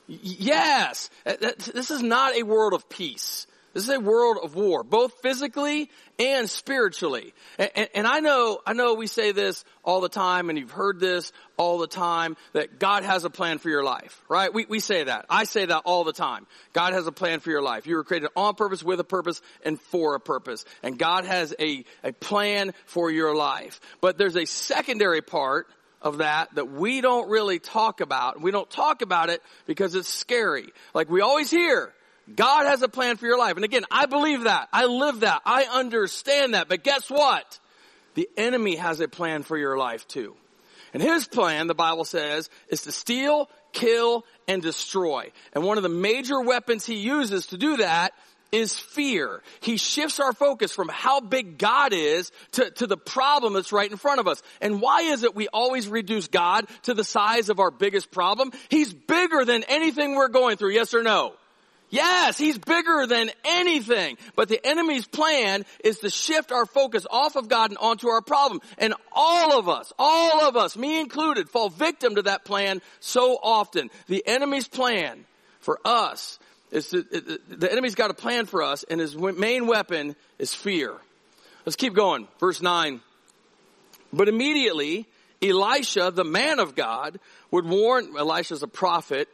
Yes. 0.06 1.10
This 1.24 1.90
is 1.90 2.02
not 2.02 2.36
a 2.36 2.42
world 2.42 2.74
of 2.74 2.88
peace. 2.88 3.46
This 3.74 3.82
is 3.82 3.90
a 3.90 4.00
world 4.00 4.38
of 4.42 4.54
war, 4.54 4.84
both 4.84 5.20
physically 5.20 5.90
and 6.18 6.48
spiritually. 6.48 7.34
And, 7.58 7.70
and, 7.74 7.88
and, 7.94 8.06
I 8.06 8.20
know, 8.20 8.60
I 8.64 8.72
know 8.72 8.94
we 8.94 9.08
say 9.08 9.32
this 9.32 9.64
all 9.82 10.00
the 10.00 10.08
time 10.08 10.48
and 10.48 10.56
you've 10.56 10.70
heard 10.70 11.00
this 11.00 11.32
all 11.56 11.78
the 11.78 11.88
time 11.88 12.36
that 12.52 12.78
God 12.78 13.02
has 13.02 13.24
a 13.24 13.30
plan 13.30 13.58
for 13.58 13.68
your 13.68 13.82
life, 13.82 14.22
right? 14.28 14.54
We, 14.54 14.64
we 14.66 14.78
say 14.78 15.02
that. 15.04 15.26
I 15.28 15.42
say 15.42 15.66
that 15.66 15.82
all 15.84 16.04
the 16.04 16.12
time. 16.12 16.46
God 16.72 16.92
has 16.92 17.08
a 17.08 17.12
plan 17.12 17.40
for 17.40 17.50
your 17.50 17.62
life. 17.62 17.86
You 17.88 17.96
were 17.96 18.04
created 18.04 18.30
on 18.36 18.54
purpose, 18.54 18.84
with 18.84 19.00
a 19.00 19.04
purpose, 19.04 19.42
and 19.64 19.80
for 19.80 20.14
a 20.14 20.20
purpose. 20.20 20.64
And 20.84 20.96
God 20.96 21.24
has 21.24 21.52
a, 21.58 21.84
a 22.04 22.12
plan 22.12 22.74
for 22.86 23.10
your 23.10 23.34
life. 23.34 23.80
But 24.00 24.18
there's 24.18 24.36
a 24.36 24.44
secondary 24.44 25.20
part 25.20 25.66
of 26.00 26.18
that 26.18 26.54
that 26.54 26.70
we 26.70 27.00
don't 27.00 27.28
really 27.28 27.58
talk 27.58 28.00
about. 28.00 28.40
We 28.40 28.52
don't 28.52 28.70
talk 28.70 29.02
about 29.02 29.30
it 29.30 29.42
because 29.66 29.96
it's 29.96 30.08
scary. 30.08 30.68
Like 30.92 31.08
we 31.08 31.22
always 31.22 31.50
hear, 31.50 31.92
God 32.34 32.66
has 32.66 32.82
a 32.82 32.88
plan 32.88 33.16
for 33.16 33.26
your 33.26 33.38
life. 33.38 33.56
And 33.56 33.64
again, 33.64 33.84
I 33.90 34.06
believe 34.06 34.44
that. 34.44 34.68
I 34.72 34.86
live 34.86 35.20
that. 35.20 35.42
I 35.44 35.64
understand 35.64 36.54
that. 36.54 36.68
But 36.68 36.82
guess 36.82 37.10
what? 37.10 37.58
The 38.14 38.28
enemy 38.36 38.76
has 38.76 39.00
a 39.00 39.08
plan 39.08 39.42
for 39.42 39.58
your 39.58 39.76
life 39.76 40.06
too. 40.08 40.34
And 40.94 41.02
his 41.02 41.26
plan, 41.26 41.66
the 41.66 41.74
Bible 41.74 42.04
says, 42.04 42.48
is 42.68 42.82
to 42.82 42.92
steal, 42.92 43.50
kill, 43.72 44.24
and 44.46 44.62
destroy. 44.62 45.32
And 45.52 45.64
one 45.64 45.76
of 45.76 45.82
the 45.82 45.88
major 45.88 46.40
weapons 46.40 46.86
he 46.86 46.94
uses 46.94 47.48
to 47.48 47.58
do 47.58 47.78
that 47.78 48.14
is 48.52 48.78
fear. 48.78 49.42
He 49.60 49.76
shifts 49.76 50.20
our 50.20 50.32
focus 50.32 50.70
from 50.70 50.88
how 50.88 51.18
big 51.20 51.58
God 51.58 51.92
is 51.92 52.30
to, 52.52 52.70
to 52.70 52.86
the 52.86 52.96
problem 52.96 53.54
that's 53.54 53.72
right 53.72 53.90
in 53.90 53.96
front 53.96 54.20
of 54.20 54.28
us. 54.28 54.40
And 54.60 54.80
why 54.80 55.00
is 55.00 55.24
it 55.24 55.34
we 55.34 55.48
always 55.48 55.88
reduce 55.88 56.28
God 56.28 56.68
to 56.84 56.94
the 56.94 57.02
size 57.02 57.48
of 57.48 57.58
our 57.58 57.72
biggest 57.72 58.12
problem? 58.12 58.52
He's 58.68 58.94
bigger 58.94 59.44
than 59.44 59.64
anything 59.64 60.14
we're 60.14 60.28
going 60.28 60.56
through, 60.56 60.70
yes 60.70 60.94
or 60.94 61.02
no? 61.02 61.32
Yes, 61.94 62.36
he's 62.36 62.58
bigger 62.58 63.06
than 63.06 63.30
anything. 63.44 64.18
But 64.34 64.48
the 64.48 64.58
enemy's 64.66 65.06
plan 65.06 65.64
is 65.84 66.00
to 66.00 66.10
shift 66.10 66.50
our 66.50 66.66
focus 66.66 67.06
off 67.08 67.36
of 67.36 67.48
God 67.48 67.70
and 67.70 67.78
onto 67.78 68.08
our 68.08 68.20
problem. 68.20 68.62
And 68.78 68.94
all 69.12 69.56
of 69.56 69.68
us, 69.68 69.92
all 69.96 70.40
of 70.40 70.56
us, 70.56 70.76
me 70.76 70.98
included, 70.98 71.48
fall 71.48 71.68
victim 71.68 72.16
to 72.16 72.22
that 72.22 72.44
plan 72.44 72.82
so 72.98 73.38
often. 73.40 73.90
The 74.08 74.26
enemy's 74.26 74.66
plan 74.66 75.24
for 75.60 75.78
us 75.84 76.40
is 76.72 76.88
to, 76.88 77.02
the 77.02 77.70
enemy's 77.70 77.94
got 77.94 78.10
a 78.10 78.14
plan 78.14 78.46
for 78.46 78.64
us 78.64 78.84
and 78.90 79.00
his 79.00 79.16
main 79.16 79.68
weapon 79.68 80.16
is 80.40 80.52
fear. 80.52 80.96
Let's 81.64 81.76
keep 81.76 81.94
going. 81.94 82.26
Verse 82.40 82.60
9. 82.60 83.02
But 84.12 84.28
immediately, 84.28 85.06
Elisha, 85.40 86.10
the 86.10 86.24
man 86.24 86.58
of 86.58 86.74
God, 86.74 87.20
would 87.52 87.66
warn, 87.66 88.16
Elisha's 88.18 88.64
a 88.64 88.68
prophet, 88.68 89.28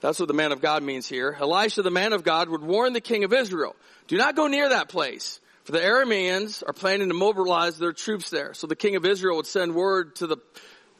that's 0.00 0.18
what 0.18 0.28
the 0.28 0.34
man 0.34 0.52
of 0.52 0.60
God 0.60 0.82
means 0.82 1.08
here. 1.08 1.36
Elisha, 1.40 1.82
the 1.82 1.90
man 1.90 2.12
of 2.12 2.22
God, 2.22 2.48
would 2.48 2.62
warn 2.62 2.92
the 2.92 3.00
king 3.00 3.24
of 3.24 3.32
Israel, 3.32 3.74
do 4.08 4.16
not 4.16 4.36
go 4.36 4.46
near 4.46 4.68
that 4.68 4.88
place, 4.88 5.40
for 5.64 5.72
the 5.72 5.80
Arameans 5.80 6.62
are 6.66 6.72
planning 6.72 7.08
to 7.08 7.14
mobilize 7.14 7.78
their 7.78 7.92
troops 7.92 8.30
there. 8.30 8.54
So 8.54 8.66
the 8.66 8.76
king 8.76 8.96
of 8.96 9.04
Israel 9.04 9.36
would 9.36 9.46
send 9.46 9.74
word 9.74 10.16
to 10.16 10.26
the 10.26 10.36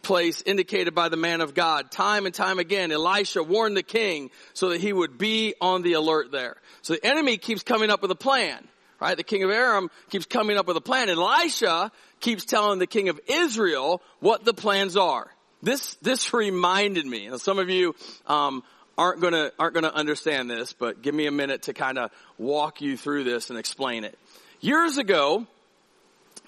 place 0.03 0.43
indicated 0.47 0.95
by 0.95 1.09
the 1.09 1.17
man 1.17 1.41
of 1.41 1.53
God. 1.53 1.91
Time 1.91 2.27
and 2.27 2.35
time 2.35 2.59
again, 2.59 2.93
Elisha 2.93 3.43
warned 3.43 3.77
the 3.77 3.83
king 3.83 4.31
so 4.55 4.71
that 4.71 4.81
he 4.81 4.93
would 4.93 5.19
be 5.19 5.55
on 5.61 5.83
the 5.83 5.95
alert 5.95 6.31
there. 6.31 6.57
So 6.83 6.95
the 6.95 7.05
enemy 7.05 7.39
keeps 7.39 7.63
coming 7.63 7.91
up 7.91 8.03
with 8.03 8.11
a 8.13 8.17
plan, 8.17 8.67
right? 9.01 9.17
The 9.17 9.25
king 9.25 9.43
of 9.43 9.51
Aram 9.51 9.91
keeps 10.11 10.27
coming 10.27 10.57
up 10.57 10.67
with 10.67 10.77
a 10.77 10.81
plan. 10.81 11.11
Elisha 11.11 11.91
keeps 12.21 12.45
telling 12.45 12.79
the 12.79 12.87
king 12.87 13.09
of 13.09 13.21
Israel 13.29 14.01
what 14.21 14.45
the 14.45 14.55
plans 14.55 14.97
are. 14.97 15.27
This, 15.63 15.97
this 15.97 16.33
reminded 16.33 17.07
me. 17.07 17.31
Some 17.39 17.59
of 17.59 17.69
you, 17.69 17.95
um, 18.27 18.63
aren't 18.99 19.21
gonna, 19.21 19.53
aren't 19.59 19.75
gonna 19.75 19.89
understand 19.89 20.51
this, 20.51 20.73
but 20.73 21.03
give 21.03 21.15
me 21.15 21.27
a 21.27 21.31
minute 21.31 21.63
to 21.63 21.73
kind 21.73 21.99
of 21.99 22.11
walk 22.39 22.81
you 22.81 22.97
through 22.97 23.25
this 23.25 23.51
and 23.51 23.59
explain 23.59 24.05
it. 24.05 24.19
Years 24.61 24.99
ago, 24.99 25.47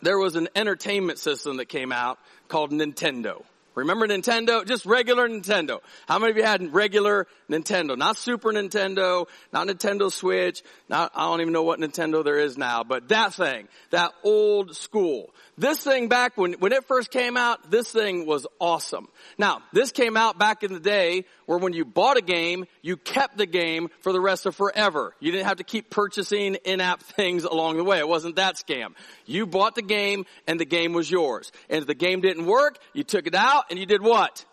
there 0.02 0.18
was 0.18 0.36
an 0.36 0.48
entertainment 0.54 1.18
system 1.18 1.58
that 1.58 1.66
came 1.66 1.92
out 1.92 2.18
called 2.48 2.70
Nintendo. 2.70 3.42
Remember 3.78 4.06
Nintendo? 4.06 4.66
Just 4.66 4.86
regular 4.86 5.28
Nintendo. 5.28 5.78
How 6.06 6.18
many 6.18 6.32
of 6.32 6.36
you 6.36 6.42
had 6.42 6.74
regular 6.74 7.26
Nintendo? 7.48 7.96
Not 7.96 8.16
Super 8.16 8.52
Nintendo, 8.52 9.26
not 9.52 9.68
Nintendo 9.68 10.10
Switch, 10.10 10.62
not, 10.88 11.12
I 11.14 11.26
don't 11.26 11.40
even 11.40 11.52
know 11.52 11.62
what 11.62 11.78
Nintendo 11.78 12.24
there 12.24 12.38
is 12.38 12.58
now, 12.58 12.82
but 12.82 13.08
that 13.08 13.34
thing, 13.34 13.68
that 13.90 14.12
old 14.24 14.74
school. 14.76 15.30
This 15.56 15.82
thing 15.82 16.08
back 16.08 16.36
when, 16.36 16.54
when 16.54 16.72
it 16.72 16.84
first 16.84 17.10
came 17.10 17.36
out, 17.36 17.70
this 17.70 17.90
thing 17.90 18.26
was 18.26 18.46
awesome. 18.60 19.08
Now, 19.38 19.62
this 19.72 19.90
came 19.90 20.16
out 20.16 20.38
back 20.38 20.62
in 20.62 20.72
the 20.72 20.80
day 20.80 21.24
where 21.46 21.58
when 21.58 21.72
you 21.72 21.84
bought 21.84 22.16
a 22.16 22.20
game, 22.20 22.66
you 22.82 22.96
kept 22.96 23.38
the 23.38 23.46
game 23.46 23.88
for 24.00 24.12
the 24.12 24.20
rest 24.20 24.46
of 24.46 24.54
forever. 24.54 25.14
You 25.18 25.32
didn't 25.32 25.46
have 25.46 25.56
to 25.56 25.64
keep 25.64 25.90
purchasing 25.90 26.56
in-app 26.56 27.02
things 27.02 27.44
along 27.44 27.76
the 27.76 27.84
way. 27.84 27.98
It 27.98 28.06
wasn't 28.06 28.36
that 28.36 28.56
scam. 28.56 28.94
You 29.26 29.46
bought 29.46 29.74
the 29.74 29.82
game 29.82 30.26
and 30.46 30.60
the 30.60 30.64
game 30.64 30.92
was 30.92 31.10
yours. 31.10 31.50
And 31.68 31.80
if 31.80 31.86
the 31.86 31.94
game 31.94 32.20
didn't 32.20 32.46
work, 32.46 32.78
you 32.92 33.02
took 33.02 33.26
it 33.26 33.34
out 33.34 33.67
and 33.70 33.78
you 33.78 33.86
did 33.86 34.02
what? 34.02 34.44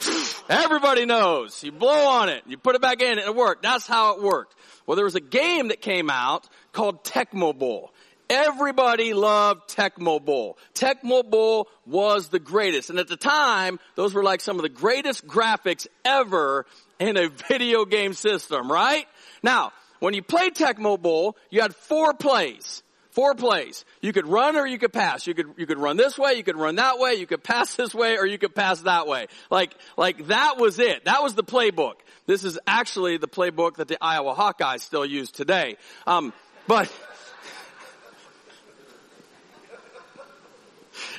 Everybody 0.48 1.06
knows. 1.06 1.62
You 1.62 1.72
blow 1.72 2.08
on 2.08 2.28
it, 2.28 2.42
you 2.46 2.56
put 2.58 2.74
it 2.74 2.82
back 2.82 3.00
in 3.02 3.18
and 3.18 3.26
it 3.26 3.34
worked. 3.34 3.62
That's 3.62 3.86
how 3.86 4.16
it 4.16 4.22
worked. 4.22 4.54
Well, 4.86 4.96
there 4.96 5.04
was 5.04 5.14
a 5.14 5.20
game 5.20 5.68
that 5.68 5.80
came 5.80 6.10
out 6.10 6.48
called 6.72 7.04
Tecmo 7.04 7.56
Bowl. 7.56 7.92
Everybody 8.30 9.12
loved 9.12 9.68
Tecmo 9.68 10.22
Bowl. 10.22 10.58
Tecmo 10.74 11.28
Bowl 11.28 11.68
was 11.86 12.28
the 12.28 12.38
greatest. 12.38 12.90
And 12.90 12.98
at 12.98 13.08
the 13.08 13.16
time, 13.16 13.78
those 13.96 14.14
were 14.14 14.22
like 14.22 14.40
some 14.40 14.56
of 14.56 14.62
the 14.62 14.70
greatest 14.70 15.26
graphics 15.26 15.86
ever 16.04 16.64
in 16.98 17.16
a 17.16 17.28
video 17.48 17.84
game 17.84 18.14
system, 18.14 18.70
right? 18.70 19.06
Now, 19.42 19.72
when 20.00 20.14
you 20.14 20.22
played 20.22 20.54
Tecmo 20.54 21.00
Bowl, 21.00 21.36
you 21.50 21.60
had 21.60 21.74
four 21.74 22.14
plays. 22.14 22.82
Four 23.14 23.34
plays. 23.36 23.84
You 24.00 24.12
could 24.12 24.26
run 24.26 24.56
or 24.56 24.66
you 24.66 24.76
could 24.76 24.92
pass. 24.92 25.24
You 25.28 25.34
could, 25.34 25.54
you 25.56 25.66
could 25.66 25.78
run 25.78 25.96
this 25.96 26.18
way, 26.18 26.34
you 26.34 26.42
could 26.42 26.56
run 26.56 26.74
that 26.76 26.98
way, 26.98 27.14
you 27.14 27.28
could 27.28 27.44
pass 27.44 27.76
this 27.76 27.94
way, 27.94 28.18
or 28.18 28.26
you 28.26 28.38
could 28.38 28.56
pass 28.56 28.80
that 28.80 29.06
way. 29.06 29.28
Like, 29.52 29.72
like 29.96 30.26
that 30.26 30.58
was 30.58 30.80
it. 30.80 31.04
That 31.04 31.22
was 31.22 31.36
the 31.36 31.44
playbook. 31.44 31.94
This 32.26 32.42
is 32.42 32.58
actually 32.66 33.18
the 33.18 33.28
playbook 33.28 33.76
that 33.76 33.86
the 33.86 33.98
Iowa 34.00 34.34
Hawkeyes 34.34 34.80
still 34.80 35.06
use 35.06 35.30
today. 35.30 35.76
Um, 36.08 36.32
but, 36.66 36.92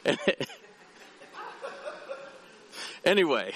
anyway, 3.06 3.54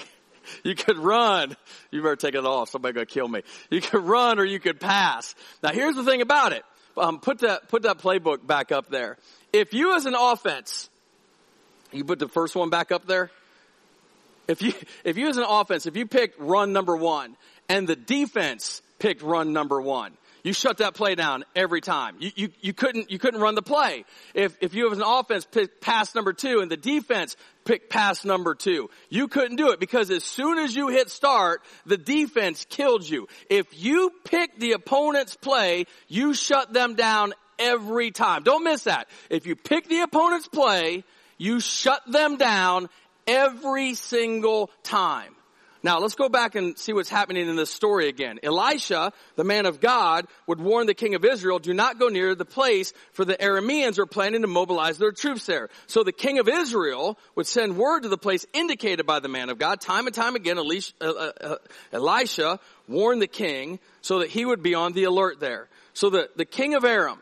you 0.64 0.74
could 0.74 0.96
run. 0.96 1.54
You 1.90 2.00
better 2.00 2.16
take 2.16 2.34
it 2.34 2.46
off. 2.46 2.70
Somebody 2.70 2.94
gonna 2.94 3.04
kill 3.04 3.28
me. 3.28 3.42
You 3.68 3.82
could 3.82 4.02
run 4.02 4.38
or 4.38 4.46
you 4.46 4.60
could 4.60 4.80
pass. 4.80 5.34
Now 5.62 5.72
here's 5.72 5.94
the 5.94 6.04
thing 6.04 6.22
about 6.22 6.54
it. 6.54 6.64
Um, 7.00 7.18
put 7.18 7.38
that, 7.38 7.68
put 7.68 7.84
that 7.84 7.98
playbook 7.98 8.46
back 8.46 8.70
up 8.70 8.90
there. 8.90 9.16
If 9.54 9.72
you 9.72 9.96
as 9.96 10.04
an 10.04 10.14
offense, 10.14 10.90
you 11.92 12.04
put 12.04 12.18
the 12.18 12.28
first 12.28 12.54
one 12.54 12.68
back 12.68 12.92
up 12.92 13.06
there. 13.06 13.30
If 14.46 14.60
you, 14.60 14.74
if 15.02 15.16
you 15.16 15.28
as 15.28 15.38
an 15.38 15.46
offense, 15.48 15.86
if 15.86 15.96
you 15.96 16.06
picked 16.06 16.38
run 16.38 16.74
number 16.74 16.94
one 16.94 17.36
and 17.70 17.88
the 17.88 17.96
defense 17.96 18.82
picked 18.98 19.22
run 19.22 19.54
number 19.54 19.80
one, 19.80 20.12
you 20.42 20.52
shut 20.52 20.78
that 20.78 20.94
play 20.94 21.14
down 21.14 21.44
every 21.54 21.80
time. 21.80 22.16
You, 22.18 22.30
you, 22.34 22.48
you 22.60 22.72
couldn't, 22.72 23.10
you 23.10 23.18
couldn't 23.18 23.40
run 23.40 23.54
the 23.54 23.62
play. 23.62 24.04
If, 24.34 24.56
if 24.60 24.74
you 24.74 24.88
have 24.88 24.98
an 24.98 25.04
offense 25.04 25.44
pick 25.44 25.80
pass 25.80 26.14
number 26.14 26.32
two 26.32 26.60
and 26.60 26.70
the 26.70 26.76
defense 26.76 27.36
pick 27.64 27.90
pass 27.90 28.24
number 28.24 28.54
two, 28.54 28.90
you 29.08 29.28
couldn't 29.28 29.56
do 29.56 29.70
it 29.70 29.80
because 29.80 30.10
as 30.10 30.24
soon 30.24 30.58
as 30.58 30.74
you 30.74 30.88
hit 30.88 31.10
start, 31.10 31.62
the 31.86 31.98
defense 31.98 32.66
killed 32.68 33.08
you. 33.08 33.28
If 33.48 33.66
you 33.82 34.10
pick 34.24 34.58
the 34.58 34.72
opponent's 34.72 35.36
play, 35.36 35.86
you 36.08 36.34
shut 36.34 36.72
them 36.72 36.94
down 36.94 37.34
every 37.58 38.10
time. 38.10 38.42
Don't 38.42 38.64
miss 38.64 38.84
that. 38.84 39.08
If 39.28 39.46
you 39.46 39.56
pick 39.56 39.88
the 39.88 40.00
opponent's 40.00 40.48
play, 40.48 41.04
you 41.38 41.60
shut 41.60 42.02
them 42.10 42.36
down 42.36 42.88
every 43.26 43.94
single 43.94 44.70
time. 44.82 45.34
Now 45.82 45.98
let's 45.98 46.14
go 46.14 46.28
back 46.28 46.56
and 46.56 46.76
see 46.78 46.92
what's 46.92 47.08
happening 47.08 47.48
in 47.48 47.56
this 47.56 47.70
story 47.70 48.08
again. 48.08 48.38
Elisha, 48.42 49.12
the 49.36 49.44
man 49.44 49.64
of 49.64 49.80
God, 49.80 50.26
would 50.46 50.60
warn 50.60 50.86
the 50.86 50.94
king 50.94 51.14
of 51.14 51.24
Israel, 51.24 51.58
do 51.58 51.72
not 51.72 51.98
go 51.98 52.08
near 52.08 52.34
the 52.34 52.44
place 52.44 52.92
for 53.12 53.24
the 53.24 53.34
Arameans 53.34 53.98
are 53.98 54.06
planning 54.06 54.42
to 54.42 54.46
mobilize 54.46 54.98
their 54.98 55.12
troops 55.12 55.46
there. 55.46 55.70
So 55.86 56.04
the 56.04 56.12
king 56.12 56.38
of 56.38 56.48
Israel 56.48 57.18
would 57.34 57.46
send 57.46 57.78
word 57.78 58.02
to 58.02 58.08
the 58.08 58.18
place 58.18 58.44
indicated 58.52 59.06
by 59.06 59.20
the 59.20 59.28
man 59.28 59.48
of 59.48 59.58
God. 59.58 59.80
Time 59.80 60.06
and 60.06 60.14
time 60.14 60.36
again, 60.36 60.58
Elisha, 60.58 60.92
uh, 61.00 61.04
uh, 61.04 61.32
uh, 61.40 61.56
Elisha 61.92 62.60
warned 62.86 63.22
the 63.22 63.26
king 63.26 63.78
so 64.02 64.18
that 64.18 64.28
he 64.28 64.44
would 64.44 64.62
be 64.62 64.74
on 64.74 64.92
the 64.92 65.04
alert 65.04 65.40
there. 65.40 65.68
So 65.94 66.10
the, 66.10 66.28
the 66.36 66.44
king 66.44 66.74
of 66.74 66.84
Aram 66.84 67.18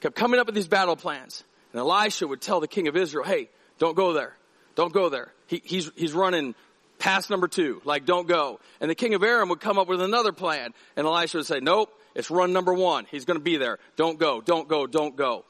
kept 0.00 0.16
coming 0.16 0.40
up 0.40 0.46
with 0.46 0.56
these 0.56 0.68
battle 0.68 0.96
plans. 0.96 1.44
And 1.72 1.78
Elisha 1.78 2.26
would 2.26 2.40
tell 2.40 2.58
the 2.58 2.68
king 2.68 2.88
of 2.88 2.96
Israel, 2.96 3.24
hey, 3.24 3.48
don't 3.78 3.96
go 3.96 4.12
there. 4.12 4.36
Don't 4.74 4.92
go 4.92 5.08
there. 5.08 5.32
He, 5.46 5.62
he's, 5.64 5.90
he's 5.96 6.12
running 6.12 6.54
pass 7.02 7.28
number 7.28 7.48
two, 7.48 7.82
like 7.84 8.06
don't 8.06 8.28
go. 8.28 8.60
And 8.80 8.88
the 8.88 8.94
king 8.94 9.14
of 9.14 9.24
Aram 9.24 9.48
would 9.48 9.60
come 9.60 9.76
up 9.76 9.88
with 9.88 10.00
another 10.00 10.30
plan. 10.30 10.72
And 10.96 11.04
Elisha 11.04 11.38
would 11.38 11.46
say, 11.46 11.58
nope, 11.58 11.92
it's 12.14 12.30
run 12.30 12.52
number 12.52 12.72
one. 12.72 13.06
He's 13.10 13.24
going 13.24 13.38
to 13.38 13.42
be 13.42 13.56
there. 13.56 13.78
Don't 13.96 14.20
go, 14.20 14.40
don't 14.40 14.68
go, 14.68 14.86
don't 14.86 15.16
go. 15.16 15.44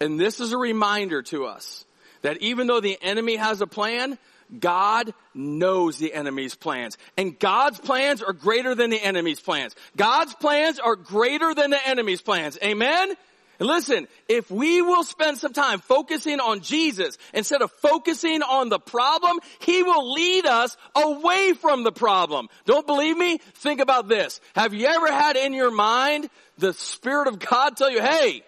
And 0.00 0.18
this 0.18 0.40
is 0.40 0.52
a 0.52 0.56
reminder 0.56 1.20
to 1.24 1.44
us 1.44 1.84
that 2.22 2.38
even 2.38 2.66
though 2.66 2.80
the 2.80 2.98
enemy 3.02 3.36
has 3.36 3.60
a 3.60 3.66
plan, 3.66 4.16
God 4.58 5.12
knows 5.34 5.98
the 5.98 6.14
enemy's 6.14 6.54
plans. 6.54 6.96
And 7.14 7.38
God's 7.38 7.78
plans 7.78 8.22
are 8.22 8.32
greater 8.32 8.74
than 8.74 8.88
the 8.88 9.02
enemy's 9.04 9.38
plans. 9.38 9.76
God's 9.98 10.34
plans 10.34 10.78
are 10.78 10.96
greater 10.96 11.54
than 11.54 11.70
the 11.70 11.88
enemy's 11.88 12.22
plans. 12.22 12.58
Amen? 12.64 13.14
Listen, 13.60 14.08
if 14.26 14.50
we 14.50 14.80
will 14.80 15.04
spend 15.04 15.36
some 15.36 15.52
time 15.52 15.80
focusing 15.80 16.40
on 16.40 16.60
Jesus 16.60 17.18
instead 17.34 17.60
of 17.60 17.70
focusing 17.70 18.42
on 18.42 18.70
the 18.70 18.78
problem, 18.78 19.38
He 19.60 19.82
will 19.82 20.12
lead 20.12 20.46
us 20.46 20.76
away 20.94 21.52
from 21.52 21.84
the 21.84 21.92
problem. 21.92 22.48
Don't 22.64 22.86
believe 22.86 23.16
me? 23.16 23.38
Think 23.56 23.80
about 23.80 24.08
this. 24.08 24.40
Have 24.54 24.72
you 24.72 24.86
ever 24.86 25.08
had 25.08 25.36
in 25.36 25.52
your 25.52 25.70
mind 25.70 26.30
the 26.56 26.72
Spirit 26.72 27.28
of 27.28 27.38
God 27.38 27.76
tell 27.76 27.90
you, 27.90 28.00
hey, 28.00 28.42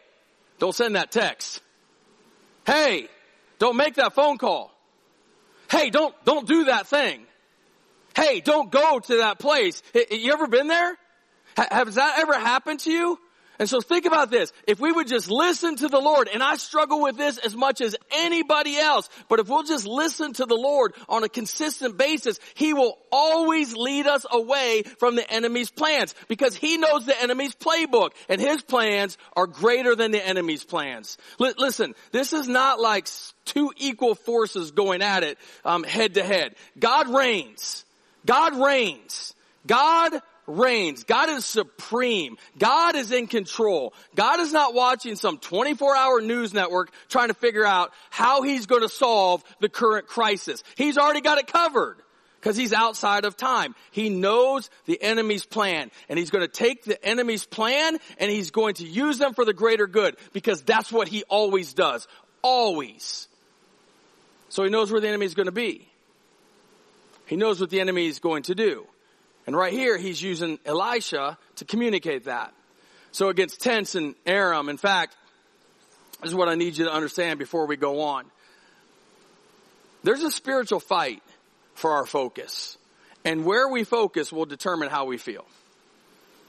don't 0.59 0.75
send 0.75 0.97
that 0.97 1.13
text. 1.13 1.61
Hey, 2.67 3.09
don't 3.59 3.77
make 3.77 3.97
that 3.97 4.15
phone 4.15 4.39
call. 4.39 4.73
Hey, 5.71 5.91
don't, 5.91 6.15
don't 6.25 6.47
do 6.47 6.65
that 6.65 6.87
thing. 6.87 7.27
Hey, 8.15 8.41
don't 8.41 8.71
go 8.71 8.99
to 8.99 9.17
that 9.19 9.39
place. 9.39 9.83
You 10.11 10.33
ever 10.33 10.47
been 10.47 10.69
there? 10.69 10.97
Has 11.57 11.97
that 11.97 12.19
ever 12.19 12.35
happened 12.35 12.81
to 12.81 12.91
you? 12.91 13.19
And 13.63 13.69
so 13.69 13.81
think 13.81 14.07
about 14.07 14.29
this. 14.29 14.53
If 14.67 14.81
we 14.81 14.91
would 14.91 15.07
just 15.07 15.31
listen 15.31 15.77
to 15.77 15.87
the 15.87 16.01
Lord, 16.01 16.27
and 16.27 16.43
I 16.43 16.57
struggle 16.57 17.01
with 17.01 17.17
this 17.17 17.39
as 17.39 17.55
much 17.55 17.81
as 17.81 17.95
anybody 18.11 18.77
else, 18.77 19.09
but 19.29 19.39
if 19.39 19.49
we'll 19.49 19.63
just 19.63 19.87
listen 19.87 20.33
to 20.33 20.47
the 20.47 20.57
Lord 20.57 20.95
on 21.09 21.23
a 21.23 21.29
consistent 21.29 21.97
basis, 21.97 22.41
He 22.57 22.75
will 22.75 22.99
always 23.13 23.73
lead 23.73 24.09
us 24.09 24.27
away 24.29 24.83
from 24.99 25.15
the 25.15 25.33
enemy's 25.33 25.71
plans 25.71 26.13
because 26.27 26.57
He 26.57 26.77
knows 26.77 27.07
the 27.07 27.23
enemy's 27.23 27.55
playbook 27.55 28.11
and 28.29 28.41
His 28.41 28.63
plans 28.63 29.17
are 29.37 29.47
greater 29.47 29.95
than 29.95 30.11
the 30.11 30.27
enemy's 30.27 30.65
plans. 30.65 31.17
L- 31.41 31.55
listen, 31.57 31.95
this 32.11 32.33
is 32.33 32.49
not 32.49 32.81
like 32.81 33.09
two 33.45 33.71
equal 33.77 34.17
forces 34.17 34.73
going 34.73 35.03
at 35.03 35.23
it 35.23 35.39
um, 35.65 35.85
head 35.85 36.15
to 36.15 36.25
head. 36.25 36.57
God 36.81 37.11
reigns. 37.11 37.85
God 38.27 38.57
reigns. 38.57 39.35
God 39.69 40.21
reigns. 40.47 41.05
God 41.05 41.29
is 41.31 41.45
supreme. 41.45 42.37
God 42.59 42.97
is 42.97 43.13
in 43.13 43.27
control. 43.27 43.95
God 44.15 44.41
is 44.41 44.53
not 44.53 44.75
watching 44.75 45.17
some 45.17 45.39
24 45.39 45.97
hour 45.97 46.21
news 46.21 46.53
network 46.53 46.93
trying 47.09 47.29
to 47.29 47.35
figure 47.35 47.65
out 47.65 47.93
how 48.11 48.43
he's 48.43 48.67
going 48.67 48.83
to 48.83 48.89
solve 48.89 49.45
the 49.61 49.69
current 49.69 50.07
crisis. 50.07 50.63
He's 50.77 50.99
already 50.99 51.21
got 51.21 51.39
it 51.39 51.47
covered 51.47 51.97
because 52.41 52.57
he's 52.57 52.73
outside 52.73 53.25
of 53.25 53.37
time. 53.37 53.75
He 53.93 54.11
knows 54.11 54.69
the 54.87 55.01
enemy's 55.01 55.47
plan 55.47 55.91
and 56.09 56.19
he's 56.19 56.31
going 56.31 56.45
to 56.45 56.53
take 56.53 56.85
the 56.85 57.03
enemy's 57.05 57.47
plan 57.47 57.99
and 58.19 58.31
he's 58.31 58.51
going 58.51 58.75
to 58.75 58.87
use 58.87 59.19
them 59.19 59.35
for 59.35 59.45
the 59.45 59.53
greater 59.53 59.87
good 59.87 60.17
because 60.33 60.63
that's 60.63 60.91
what 60.91 61.07
he 61.07 61.23
always 61.25 61.73
does. 61.73 62.09
Always. 62.43 63.29
So 64.49 64.65
he 64.65 64.71
knows 64.71 64.91
where 64.91 65.01
the 65.01 65.09
enemy 65.09 65.27
is 65.27 65.35
going 65.35 65.47
to 65.47 65.53
be. 65.53 65.89
He 67.27 67.37
knows 67.37 67.61
what 67.61 67.71
the 67.71 67.81
enemy 67.81 68.09
is 68.09 68.19
going 68.19 68.43
to 68.45 68.55
do. 68.55 68.87
And 69.47 69.57
right 69.57 69.73
here, 69.73 69.99
he's 69.99 70.23
using 70.23 70.59
Elisha 70.65 71.39
to 71.57 71.65
communicate 71.65 72.25
that. 72.25 72.53
So 73.11 73.29
against 73.29 73.61
tents 73.61 73.95
and 73.95 74.15
Aram, 74.25 74.69
in 74.69 74.77
fact, 74.77 75.17
this 76.21 76.31
is 76.31 76.35
what 76.35 76.49
I 76.49 76.55
need 76.55 76.77
you 76.77 76.85
to 76.85 76.93
understand 76.93 77.39
before 77.39 77.67
we 77.67 77.77
go 77.77 78.03
on. 78.03 78.25
There's 80.05 80.23
a 80.23 80.31
spiritual 80.31 80.81
fight 80.81 81.23
for 81.75 81.93
our 81.93 82.07
focus. 82.07 82.79
And 83.25 83.45
where 83.45 83.69
we 83.69 83.85
focus 83.85 84.33
will 84.33 84.47
determine 84.47 84.89
how 84.89 85.05
we 85.07 85.19
feel. 85.19 85.45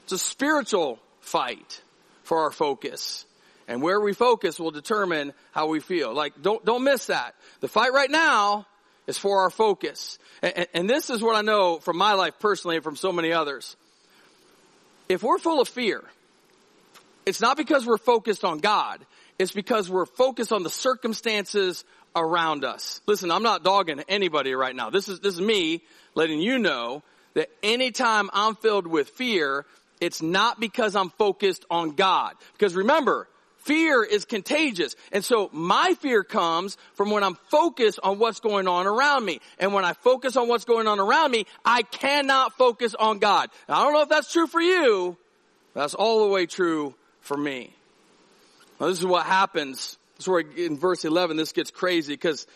It's 0.04 0.12
a 0.12 0.18
spiritual 0.18 0.98
fight 1.20 1.82
for 2.22 2.38
our 2.42 2.50
focus. 2.50 3.26
And 3.66 3.80
where 3.80 4.00
we 4.00 4.12
focus 4.12 4.58
will 4.58 4.70
determine 4.70 5.32
how 5.52 5.68
we 5.68 5.80
feel. 5.80 6.12
Like, 6.12 6.40
don't, 6.42 6.64
don't 6.64 6.84
miss 6.84 7.06
that. 7.06 7.34
The 7.60 7.68
fight 7.68 7.92
right 7.92 8.10
now 8.10 8.66
is 9.06 9.18
for 9.18 9.40
our 9.40 9.50
focus. 9.50 10.18
And, 10.42 10.66
and 10.74 10.90
this 10.90 11.10
is 11.10 11.22
what 11.22 11.36
I 11.36 11.42
know 11.42 11.78
from 11.78 11.96
my 11.96 12.14
life 12.14 12.38
personally 12.38 12.76
and 12.76 12.84
from 12.84 12.96
so 12.96 13.12
many 13.12 13.32
others. 13.32 13.76
If 15.08 15.22
we're 15.22 15.38
full 15.38 15.60
of 15.60 15.68
fear, 15.68 16.02
it's 17.26 17.40
not 17.40 17.56
because 17.56 17.86
we're 17.86 17.98
focused 17.98 18.44
on 18.44 18.58
God. 18.58 19.04
It's 19.38 19.52
because 19.52 19.90
we're 19.90 20.06
focused 20.06 20.52
on 20.52 20.62
the 20.62 20.70
circumstances 20.70 21.84
around 22.14 22.64
us. 22.64 23.00
Listen, 23.06 23.30
I'm 23.30 23.42
not 23.42 23.64
dogging 23.64 24.00
anybody 24.08 24.54
right 24.54 24.74
now. 24.74 24.90
This 24.90 25.08
is, 25.08 25.20
this 25.20 25.34
is 25.34 25.40
me 25.40 25.82
letting 26.14 26.40
you 26.40 26.58
know 26.58 27.02
that 27.34 27.50
anytime 27.62 28.30
I'm 28.32 28.54
filled 28.54 28.86
with 28.86 29.08
fear, 29.10 29.66
it's 30.00 30.22
not 30.22 30.60
because 30.60 30.94
I'm 30.94 31.10
focused 31.10 31.64
on 31.70 31.90
God. 31.90 32.34
Because 32.52 32.74
remember, 32.74 33.26
Fear 33.64 34.04
is 34.04 34.26
contagious. 34.26 34.94
And 35.10 35.24
so 35.24 35.48
my 35.52 35.94
fear 36.00 36.22
comes 36.22 36.76
from 36.94 37.10
when 37.10 37.24
I'm 37.24 37.36
focused 37.48 37.98
on 38.02 38.18
what's 38.18 38.40
going 38.40 38.68
on 38.68 38.86
around 38.86 39.24
me. 39.24 39.40
And 39.58 39.72
when 39.72 39.86
I 39.86 39.94
focus 39.94 40.36
on 40.36 40.48
what's 40.48 40.64
going 40.64 40.86
on 40.86 41.00
around 41.00 41.30
me, 41.30 41.46
I 41.64 41.82
cannot 41.82 42.58
focus 42.58 42.94
on 42.94 43.18
God. 43.18 43.48
Now, 43.68 43.80
I 43.80 43.84
don't 43.84 43.94
know 43.94 44.02
if 44.02 44.10
that's 44.10 44.30
true 44.30 44.46
for 44.46 44.60
you. 44.60 45.16
That's 45.72 45.94
all 45.94 46.26
the 46.26 46.30
way 46.30 46.44
true 46.44 46.94
for 47.20 47.36
me. 47.36 47.74
Now, 48.78 48.88
this 48.88 48.98
is 48.98 49.06
what 49.06 49.24
happens. 49.24 49.96
This 50.16 50.24
is 50.24 50.28
where 50.28 50.40
in 50.40 50.76
verse 50.76 51.06
11 51.06 51.38
this 51.38 51.52
gets 51.52 51.70
crazy 51.70 52.12
because 52.12 52.46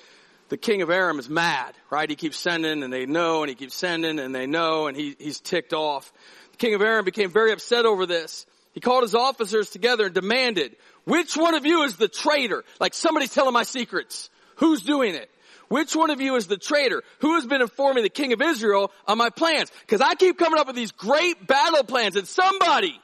the 0.51 0.59
king 0.59 0.83
of 0.83 0.91
Aram 0.91 1.19
is 1.19 1.29
mad, 1.29 1.75
right? 1.91 2.09
He 2.09 2.17
keeps 2.17 2.37
sending 2.37 2.83
and 2.83 2.93
they 2.93 3.07
know 3.07 3.43
and 3.43 3.49
he 3.49 3.55
keeps 3.55 3.75
sending 3.75 4.19
and 4.19 4.35
they 4.35 4.47
know 4.47 4.89
and 4.89 4.97
he, 4.97 5.17
he's 5.19 5.41
ticked 5.41 5.73
off. 5.73 6.13
The 6.53 6.59
king 6.59 6.75
of 6.75 6.83
Aram 6.83 7.07
became 7.07 7.31
very 7.31 7.53
upset 7.53 7.87
over 7.87 8.05
this. 8.05 8.45
He 8.73 8.81
called 8.81 9.03
his 9.03 9.15
officers 9.15 9.71
together 9.71 10.07
and 10.07 10.15
demanded, 10.15 10.77
which 11.09 11.37
one 11.37 11.55
of 11.55 11.65
you 11.65 11.85
is 11.85 11.97
the 11.97 12.07
traitor? 12.07 12.65
Like 12.79 12.93
somebody's 12.93 13.33
telling 13.33 13.55
my 13.55 13.63
secrets. 13.63 14.29
Who's 14.57 14.83
doing 14.83 15.15
it? 15.15 15.31
Which 15.69 15.97
one 15.97 16.11
of 16.11 16.21
you 16.21 16.37
is 16.37 16.47
the 16.47 16.59
traitor? 16.59 17.03
Who 17.21 17.35
has 17.35 17.47
been 17.47 17.63
informing 17.63 18.03
the 18.03 18.11
king 18.11 18.35
of 18.35 18.43
Israel 18.43 18.93
on 19.07 19.17
my 19.17 19.31
plans? 19.31 19.73
Cause 19.87 20.03
I 20.03 20.15
keep 20.17 20.39
coming 20.39 20.61
up 20.61 20.67
with 20.67 20.77
these 20.77 20.93
great 20.93 21.47
battle 21.47 21.83
plans 21.85 22.17
and 22.17 22.29
somebody, 22.29 23.01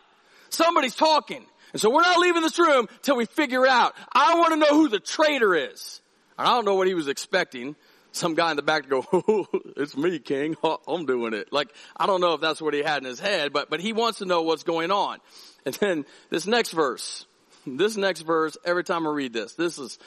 somebody's 0.50 0.94
talking. 0.94 1.46
And 1.72 1.80
so 1.80 1.88
we're 1.88 2.02
not 2.02 2.18
leaving 2.18 2.42
this 2.42 2.58
room 2.58 2.88
till 3.00 3.16
we 3.16 3.24
figure 3.24 3.66
out. 3.66 3.94
I 4.12 4.38
want 4.38 4.52
to 4.52 4.56
know 4.56 4.78
who 4.78 4.88
the 4.88 5.00
traitor 5.00 5.54
is. 5.54 6.02
And 6.38 6.46
I 6.46 6.52
don't 6.52 6.66
know 6.66 6.74
what 6.74 6.86
he 6.86 6.94
was 6.94 7.08
expecting. 7.08 7.74
Some 8.12 8.34
guy 8.34 8.50
in 8.50 8.56
the 8.56 8.62
back 8.62 8.82
to 8.82 8.88
go, 8.88 9.06
oh, 9.12 9.46
it's 9.76 9.96
me, 9.96 10.18
king. 10.18 10.56
I'm 10.86 11.06
doing 11.06 11.32
it. 11.32 11.52
Like, 11.52 11.74
I 11.96 12.06
don't 12.06 12.20
know 12.20 12.34
if 12.34 12.42
that's 12.42 12.60
what 12.60 12.74
he 12.74 12.82
had 12.82 12.98
in 12.98 13.08
his 13.08 13.18
head, 13.18 13.52
but, 13.52 13.70
but 13.70 13.80
he 13.80 13.94
wants 13.94 14.18
to 14.18 14.26
know 14.26 14.42
what's 14.42 14.62
going 14.62 14.90
on. 14.90 15.18
And 15.64 15.74
then 15.76 16.04
this 16.30 16.46
next 16.46 16.72
verse, 16.72 17.26
this 17.66 17.96
next 17.96 18.22
verse, 18.22 18.56
every 18.64 18.84
time 18.84 19.06
I 19.06 19.10
read 19.10 19.32
this, 19.32 19.54
this 19.54 19.78
is, 19.78 19.98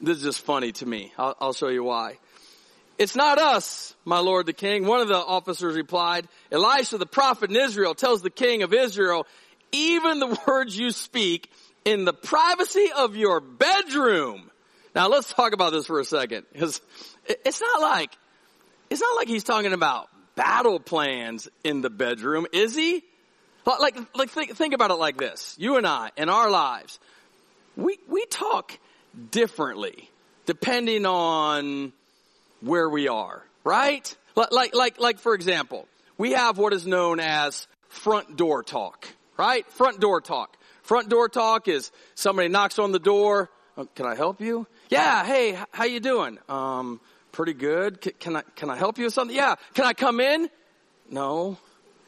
this 0.00 0.18
is 0.18 0.22
just 0.22 0.40
funny 0.40 0.72
to 0.72 0.86
me. 0.86 1.12
I'll, 1.18 1.36
I'll 1.40 1.52
show 1.52 1.68
you 1.68 1.84
why. 1.84 2.18
It's 2.98 3.14
not 3.14 3.38
us, 3.38 3.94
my 4.04 4.20
lord 4.20 4.46
the 4.46 4.54
king. 4.54 4.86
One 4.86 5.00
of 5.00 5.08
the 5.08 5.16
officers 5.16 5.76
replied, 5.76 6.26
Elisha 6.50 6.98
the 6.98 7.06
prophet 7.06 7.50
in 7.50 7.56
Israel 7.56 7.94
tells 7.94 8.22
the 8.22 8.30
king 8.30 8.62
of 8.62 8.72
Israel, 8.72 9.26
even 9.72 10.18
the 10.18 10.38
words 10.46 10.76
you 10.76 10.90
speak 10.90 11.50
in 11.84 12.04
the 12.04 12.14
privacy 12.14 12.88
of 12.96 13.16
your 13.16 13.40
bedroom. 13.40 14.50
Now 14.94 15.08
let's 15.08 15.32
talk 15.32 15.52
about 15.52 15.72
this 15.72 15.86
for 15.86 16.00
a 16.00 16.04
second 16.04 16.46
because 16.52 16.80
it's 17.26 17.60
not 17.60 17.80
like, 17.82 18.10
it's 18.88 19.00
not 19.00 19.16
like 19.16 19.28
he's 19.28 19.44
talking 19.44 19.74
about 19.74 20.08
battle 20.34 20.80
plans 20.80 21.48
in 21.64 21.82
the 21.82 21.90
bedroom, 21.90 22.46
is 22.52 22.74
he? 22.74 23.04
Like, 23.66 23.96
like 24.14 24.30
think, 24.30 24.56
think 24.56 24.74
about 24.74 24.90
it 24.90 24.94
like 24.94 25.16
this. 25.16 25.56
You 25.58 25.76
and 25.76 25.86
I, 25.86 26.10
in 26.16 26.28
our 26.28 26.48
lives, 26.50 26.98
we, 27.76 27.98
we 28.08 28.24
talk 28.26 28.78
differently 29.30 30.08
depending 30.46 31.04
on 31.04 31.92
where 32.60 32.88
we 32.88 33.08
are, 33.08 33.42
right? 33.64 34.16
Like, 34.36 34.52
like, 34.52 34.74
like, 34.74 35.00
like 35.00 35.18
for 35.18 35.34
example, 35.34 35.88
we 36.16 36.32
have 36.32 36.58
what 36.58 36.72
is 36.72 36.86
known 36.86 37.18
as 37.18 37.66
front 37.88 38.36
door 38.36 38.62
talk, 38.62 39.08
right? 39.36 39.66
Front 39.72 40.00
door 40.00 40.20
talk. 40.20 40.56
Front 40.82 41.08
door 41.08 41.28
talk 41.28 41.66
is 41.66 41.90
somebody 42.14 42.48
knocks 42.48 42.78
on 42.78 42.92
the 42.92 43.00
door. 43.00 43.50
Oh, 43.76 43.86
can 43.96 44.06
I 44.06 44.14
help 44.14 44.40
you? 44.40 44.66
Yeah. 44.88 45.24
Hey, 45.24 45.58
how 45.72 45.84
you 45.84 45.98
doing? 45.98 46.38
Um, 46.48 47.00
pretty 47.32 47.54
good. 47.54 48.00
Can, 48.00 48.12
can 48.20 48.36
I, 48.36 48.42
can 48.54 48.70
I 48.70 48.76
help 48.76 48.98
you 48.98 49.04
with 49.04 49.14
something? 49.14 49.36
Yeah. 49.36 49.56
Can 49.74 49.84
I 49.84 49.92
come 49.92 50.20
in? 50.20 50.48
No, 51.10 51.58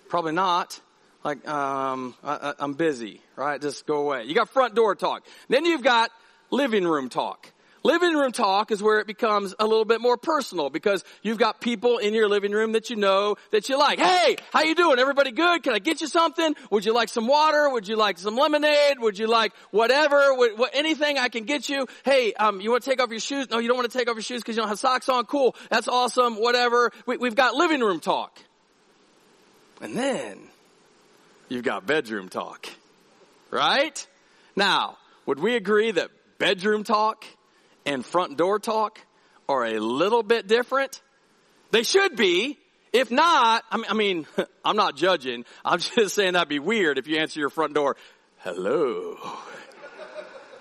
probably 0.08 0.32
not 0.32 0.80
like 1.24 1.46
um, 1.48 2.14
I, 2.22 2.54
am 2.60 2.74
busy, 2.74 3.20
right? 3.36 3.60
Just 3.60 3.86
go 3.86 4.02
away. 4.02 4.24
You 4.24 4.34
got 4.34 4.48
front 4.50 4.74
door 4.74 4.94
talk. 4.94 5.24
Then 5.48 5.64
you've 5.64 5.82
got 5.82 6.10
living 6.50 6.84
room 6.84 7.08
talk. 7.08 7.52
Living 7.84 8.14
room 8.14 8.32
talk 8.32 8.70
is 8.70 8.82
where 8.82 8.98
it 8.98 9.06
becomes 9.06 9.54
a 9.58 9.66
little 9.66 9.84
bit 9.84 10.00
more 10.00 10.16
personal 10.16 10.68
because 10.68 11.04
you've 11.22 11.38
got 11.38 11.60
people 11.60 11.98
in 11.98 12.12
your 12.12 12.28
living 12.28 12.50
room 12.52 12.72
that 12.72 12.90
you 12.90 12.96
know 12.96 13.36
that 13.52 13.68
you 13.68 13.78
like. 13.78 14.00
Hey, 14.00 14.36
how 14.52 14.62
you 14.62 14.74
doing? 14.74 14.98
Everybody 14.98 15.30
good? 15.30 15.62
Can 15.62 15.74
I 15.74 15.78
get 15.78 16.00
you 16.00 16.08
something? 16.08 16.54
Would 16.70 16.84
you 16.84 16.92
like 16.92 17.08
some 17.08 17.28
water? 17.28 17.70
Would 17.70 17.86
you 17.86 17.96
like 17.96 18.18
some 18.18 18.36
lemonade? 18.36 18.98
Would 18.98 19.18
you 19.18 19.28
like 19.28 19.52
whatever? 19.70 20.34
What, 20.34 20.58
what, 20.58 20.70
anything 20.74 21.18
I 21.18 21.28
can 21.28 21.44
get 21.44 21.68
you? 21.68 21.86
Hey, 22.04 22.32
um, 22.34 22.60
you 22.60 22.70
want 22.70 22.82
to 22.82 22.90
take 22.90 23.00
off 23.00 23.10
your 23.10 23.20
shoes? 23.20 23.48
No, 23.48 23.58
you 23.58 23.68
don't 23.68 23.76
want 23.76 23.90
to 23.90 23.96
take 23.96 24.10
off 24.10 24.16
your 24.16 24.22
shoes 24.22 24.42
because 24.42 24.56
you 24.56 24.62
don't 24.62 24.68
have 24.68 24.80
socks 24.80 25.08
on. 25.08 25.24
Cool. 25.26 25.54
That's 25.70 25.88
awesome. 25.88 26.34
Whatever. 26.34 26.90
We, 27.06 27.16
we've 27.16 27.36
got 27.36 27.54
living 27.54 27.80
room 27.80 28.00
talk. 28.00 28.38
And 29.80 29.96
then 29.96 30.40
you've 31.48 31.64
got 31.64 31.86
bedroom 31.86 32.28
talk. 32.28 32.68
Right? 33.50 34.06
Now, 34.56 34.98
would 35.26 35.40
we 35.40 35.56
agree 35.56 35.90
that 35.90 36.10
bedroom 36.38 36.84
talk 36.84 37.24
and 37.86 38.04
front 38.04 38.36
door 38.36 38.58
talk 38.58 39.00
are 39.48 39.64
a 39.64 39.78
little 39.78 40.22
bit 40.22 40.46
different? 40.46 41.00
They 41.70 41.82
should 41.82 42.16
be. 42.16 42.58
If 42.92 43.10
not, 43.10 43.64
I 43.70 43.92
mean, 43.94 44.26
I 44.36 44.46
I'm 44.64 44.76
not 44.76 44.96
judging. 44.96 45.44
I'm 45.64 45.78
just 45.96 46.14
saying 46.14 46.32
that'd 46.32 46.48
be 46.48 46.58
weird 46.58 46.98
if 46.98 47.06
you 47.06 47.18
answer 47.18 47.40
your 47.40 47.50
front 47.50 47.74
door, 47.74 47.96
hello, 48.38 49.16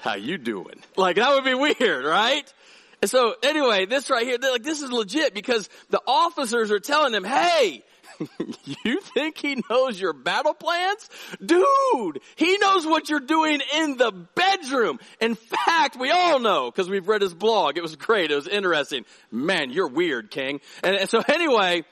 how 0.02 0.16
you 0.16 0.38
doing? 0.38 0.82
Like 0.96 1.16
that 1.18 1.34
would 1.34 1.46
be 1.46 1.54
weird, 1.54 2.06
right? 2.06 2.54
And 3.02 3.10
so 3.10 3.36
anyway, 3.44 3.86
this 3.86 4.10
right 4.10 4.26
here, 4.26 4.38
like 4.42 4.64
this 4.64 4.82
is 4.82 4.92
legit 4.92 5.34
because 5.34 5.70
the 5.90 6.02
officers 6.08 6.72
are 6.72 6.80
telling 6.80 7.12
them, 7.12 7.24
hey, 7.24 7.84
you 8.84 9.02
think 9.02 9.38
he 9.38 9.62
knows 9.70 10.00
your 10.00 10.14
battle 10.14 10.54
plans? 10.54 11.10
Dude, 11.44 12.20
he 12.36 12.58
knows 12.58 12.86
what 12.86 13.10
you're 13.10 13.20
doing 13.20 13.62
in 13.76 13.98
the 13.98 14.12
bedroom. 14.12 15.00
In 15.20 15.36
fact, 15.36 15.96
we 15.98 16.12
all 16.12 16.40
know 16.40 16.72
because 16.72 16.90
we've 16.90 17.08
read 17.08 17.22
his 17.22 17.34
blog. 17.34 17.78
It 17.78 17.82
was 17.82 17.96
great. 17.96 18.32
It 18.32 18.36
was 18.36 18.48
interesting. 18.48 19.06
Man, 19.32 19.72
you're 19.72 19.88
weird, 19.88 20.32
King. 20.32 20.62
And, 20.84 20.96
and 20.96 21.10
so 21.10 21.22
anyway, 21.28 21.84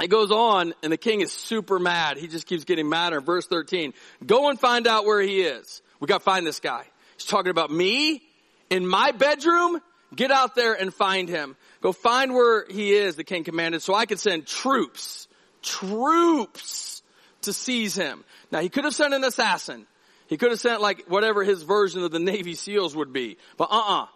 it 0.00 0.08
goes 0.08 0.30
on 0.30 0.74
and 0.82 0.92
the 0.92 0.96
king 0.96 1.20
is 1.20 1.32
super 1.32 1.78
mad. 1.78 2.16
He 2.16 2.26
just 2.26 2.46
keeps 2.46 2.64
getting 2.64 2.88
madder. 2.88 3.20
Verse 3.20 3.46
13, 3.46 3.94
go 4.26 4.48
and 4.50 4.58
find 4.58 4.86
out 4.86 5.04
where 5.04 5.20
he 5.20 5.42
is. 5.42 5.82
We 6.00 6.06
got 6.06 6.18
to 6.18 6.24
find 6.24 6.46
this 6.46 6.60
guy. 6.60 6.84
He's 7.16 7.26
talking 7.26 7.50
about 7.50 7.70
me 7.70 8.22
in 8.70 8.86
my 8.86 9.12
bedroom. 9.12 9.80
Get 10.14 10.30
out 10.30 10.54
there 10.54 10.74
and 10.74 10.92
find 10.92 11.28
him. 11.28 11.56
Go 11.84 11.92
find 11.92 12.32
where 12.32 12.64
he 12.64 12.94
is, 12.94 13.16
the 13.16 13.24
king 13.24 13.44
commanded, 13.44 13.82
so 13.82 13.94
I 13.94 14.06
could 14.06 14.18
send 14.18 14.46
troops, 14.46 15.28
troops 15.60 17.02
to 17.42 17.52
seize 17.52 17.94
him. 17.94 18.24
Now 18.50 18.60
he 18.60 18.70
could 18.70 18.84
have 18.84 18.94
sent 18.94 19.12
an 19.12 19.22
assassin. 19.22 19.86
He 20.26 20.38
could 20.38 20.50
have 20.50 20.60
sent 20.60 20.80
like 20.80 21.04
whatever 21.08 21.44
his 21.44 21.62
version 21.62 22.02
of 22.02 22.10
the 22.10 22.18
Navy 22.18 22.54
SEALs 22.54 22.96
would 22.96 23.12
be. 23.12 23.36
But 23.58 23.68
uh-uh. 23.70 24.06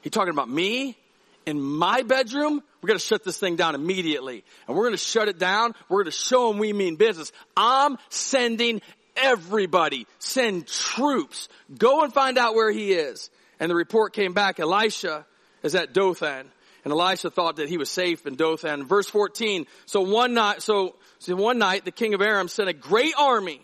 He 0.00 0.08
talking 0.08 0.32
about 0.32 0.48
me 0.48 0.96
in 1.44 1.60
my 1.60 2.00
bedroom. 2.00 2.62
We're 2.80 2.86
going 2.86 2.98
to 2.98 3.04
shut 3.04 3.24
this 3.24 3.36
thing 3.36 3.56
down 3.56 3.74
immediately. 3.74 4.42
And 4.66 4.74
we're 4.74 4.84
going 4.84 4.94
to 4.94 4.96
shut 4.96 5.28
it 5.28 5.38
down. 5.38 5.74
We're 5.90 6.04
going 6.04 6.12
to 6.12 6.18
show 6.18 6.50
him 6.50 6.56
we 6.56 6.72
mean 6.72 6.96
business. 6.96 7.30
I'm 7.54 7.98
sending 8.08 8.80
everybody. 9.16 10.06
Send 10.18 10.66
troops. 10.66 11.50
Go 11.76 12.04
and 12.04 12.14
find 12.14 12.38
out 12.38 12.54
where 12.54 12.72
he 12.72 12.94
is. 12.94 13.28
And 13.60 13.70
the 13.70 13.76
report 13.76 14.14
came 14.14 14.32
back. 14.32 14.58
Elisha 14.58 15.26
is 15.62 15.74
at 15.74 15.92
Dothan. 15.92 16.50
And 16.84 16.92
Elisha 16.92 17.30
thought 17.30 17.56
that 17.56 17.68
he 17.68 17.78
was 17.78 17.90
safe 17.90 18.26
in 18.26 18.34
Dothan. 18.34 18.86
Verse 18.86 19.08
14. 19.08 19.66
So 19.86 20.00
one 20.00 20.34
night, 20.34 20.62
so, 20.62 20.96
so 21.18 21.36
one 21.36 21.58
night 21.58 21.84
the 21.84 21.92
king 21.92 22.14
of 22.14 22.20
Aram 22.20 22.48
sent 22.48 22.68
a 22.68 22.72
great 22.72 23.14
army 23.18 23.60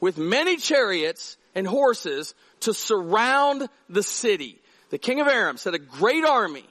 with 0.00 0.18
many 0.18 0.56
chariots 0.56 1.36
and 1.54 1.66
horses 1.66 2.34
to 2.60 2.74
surround 2.74 3.68
the 3.88 4.02
city. 4.02 4.58
The 4.90 4.98
king 4.98 5.20
of 5.20 5.26
Aram 5.26 5.56
sent 5.56 5.74
a 5.76 5.78
great 5.78 6.24
army 6.24 6.64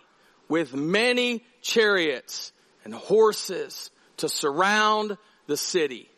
with 0.47 0.73
many 0.73 1.43
chariots 1.61 2.51
and 2.85 2.93
horses 2.93 3.89
to 4.17 4.29
surround 4.29 5.17
the 5.47 5.57
city. 5.57 6.09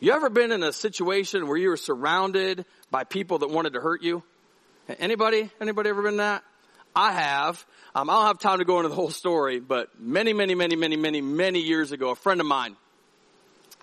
You 0.00 0.12
ever 0.12 0.28
been 0.28 0.52
in 0.52 0.62
a 0.62 0.72
situation 0.72 1.46
where 1.46 1.56
you 1.56 1.68
were 1.68 1.76
surrounded 1.76 2.64
by 2.90 3.04
people 3.04 3.38
that 3.38 3.50
wanted 3.50 3.74
to 3.74 3.80
hurt 3.80 4.02
you? 4.02 4.22
Anybody? 4.98 5.50
Anybody 5.60 5.90
ever 5.90 6.02
been 6.02 6.18
that? 6.18 6.42
I 6.94 7.12
have. 7.12 7.64
Um, 7.94 8.10
I 8.10 8.14
don't 8.14 8.26
have 8.26 8.38
time 8.38 8.58
to 8.58 8.64
go 8.64 8.78
into 8.78 8.88
the 8.88 8.94
whole 8.94 9.10
story, 9.10 9.60
but 9.60 9.88
many, 10.00 10.32
many, 10.32 10.54
many, 10.54 10.76
many, 10.76 10.96
many, 10.96 11.20
many 11.20 11.60
years 11.60 11.92
ago, 11.92 12.10
a 12.10 12.16
friend 12.16 12.40
of 12.40 12.46
mine, 12.46 12.76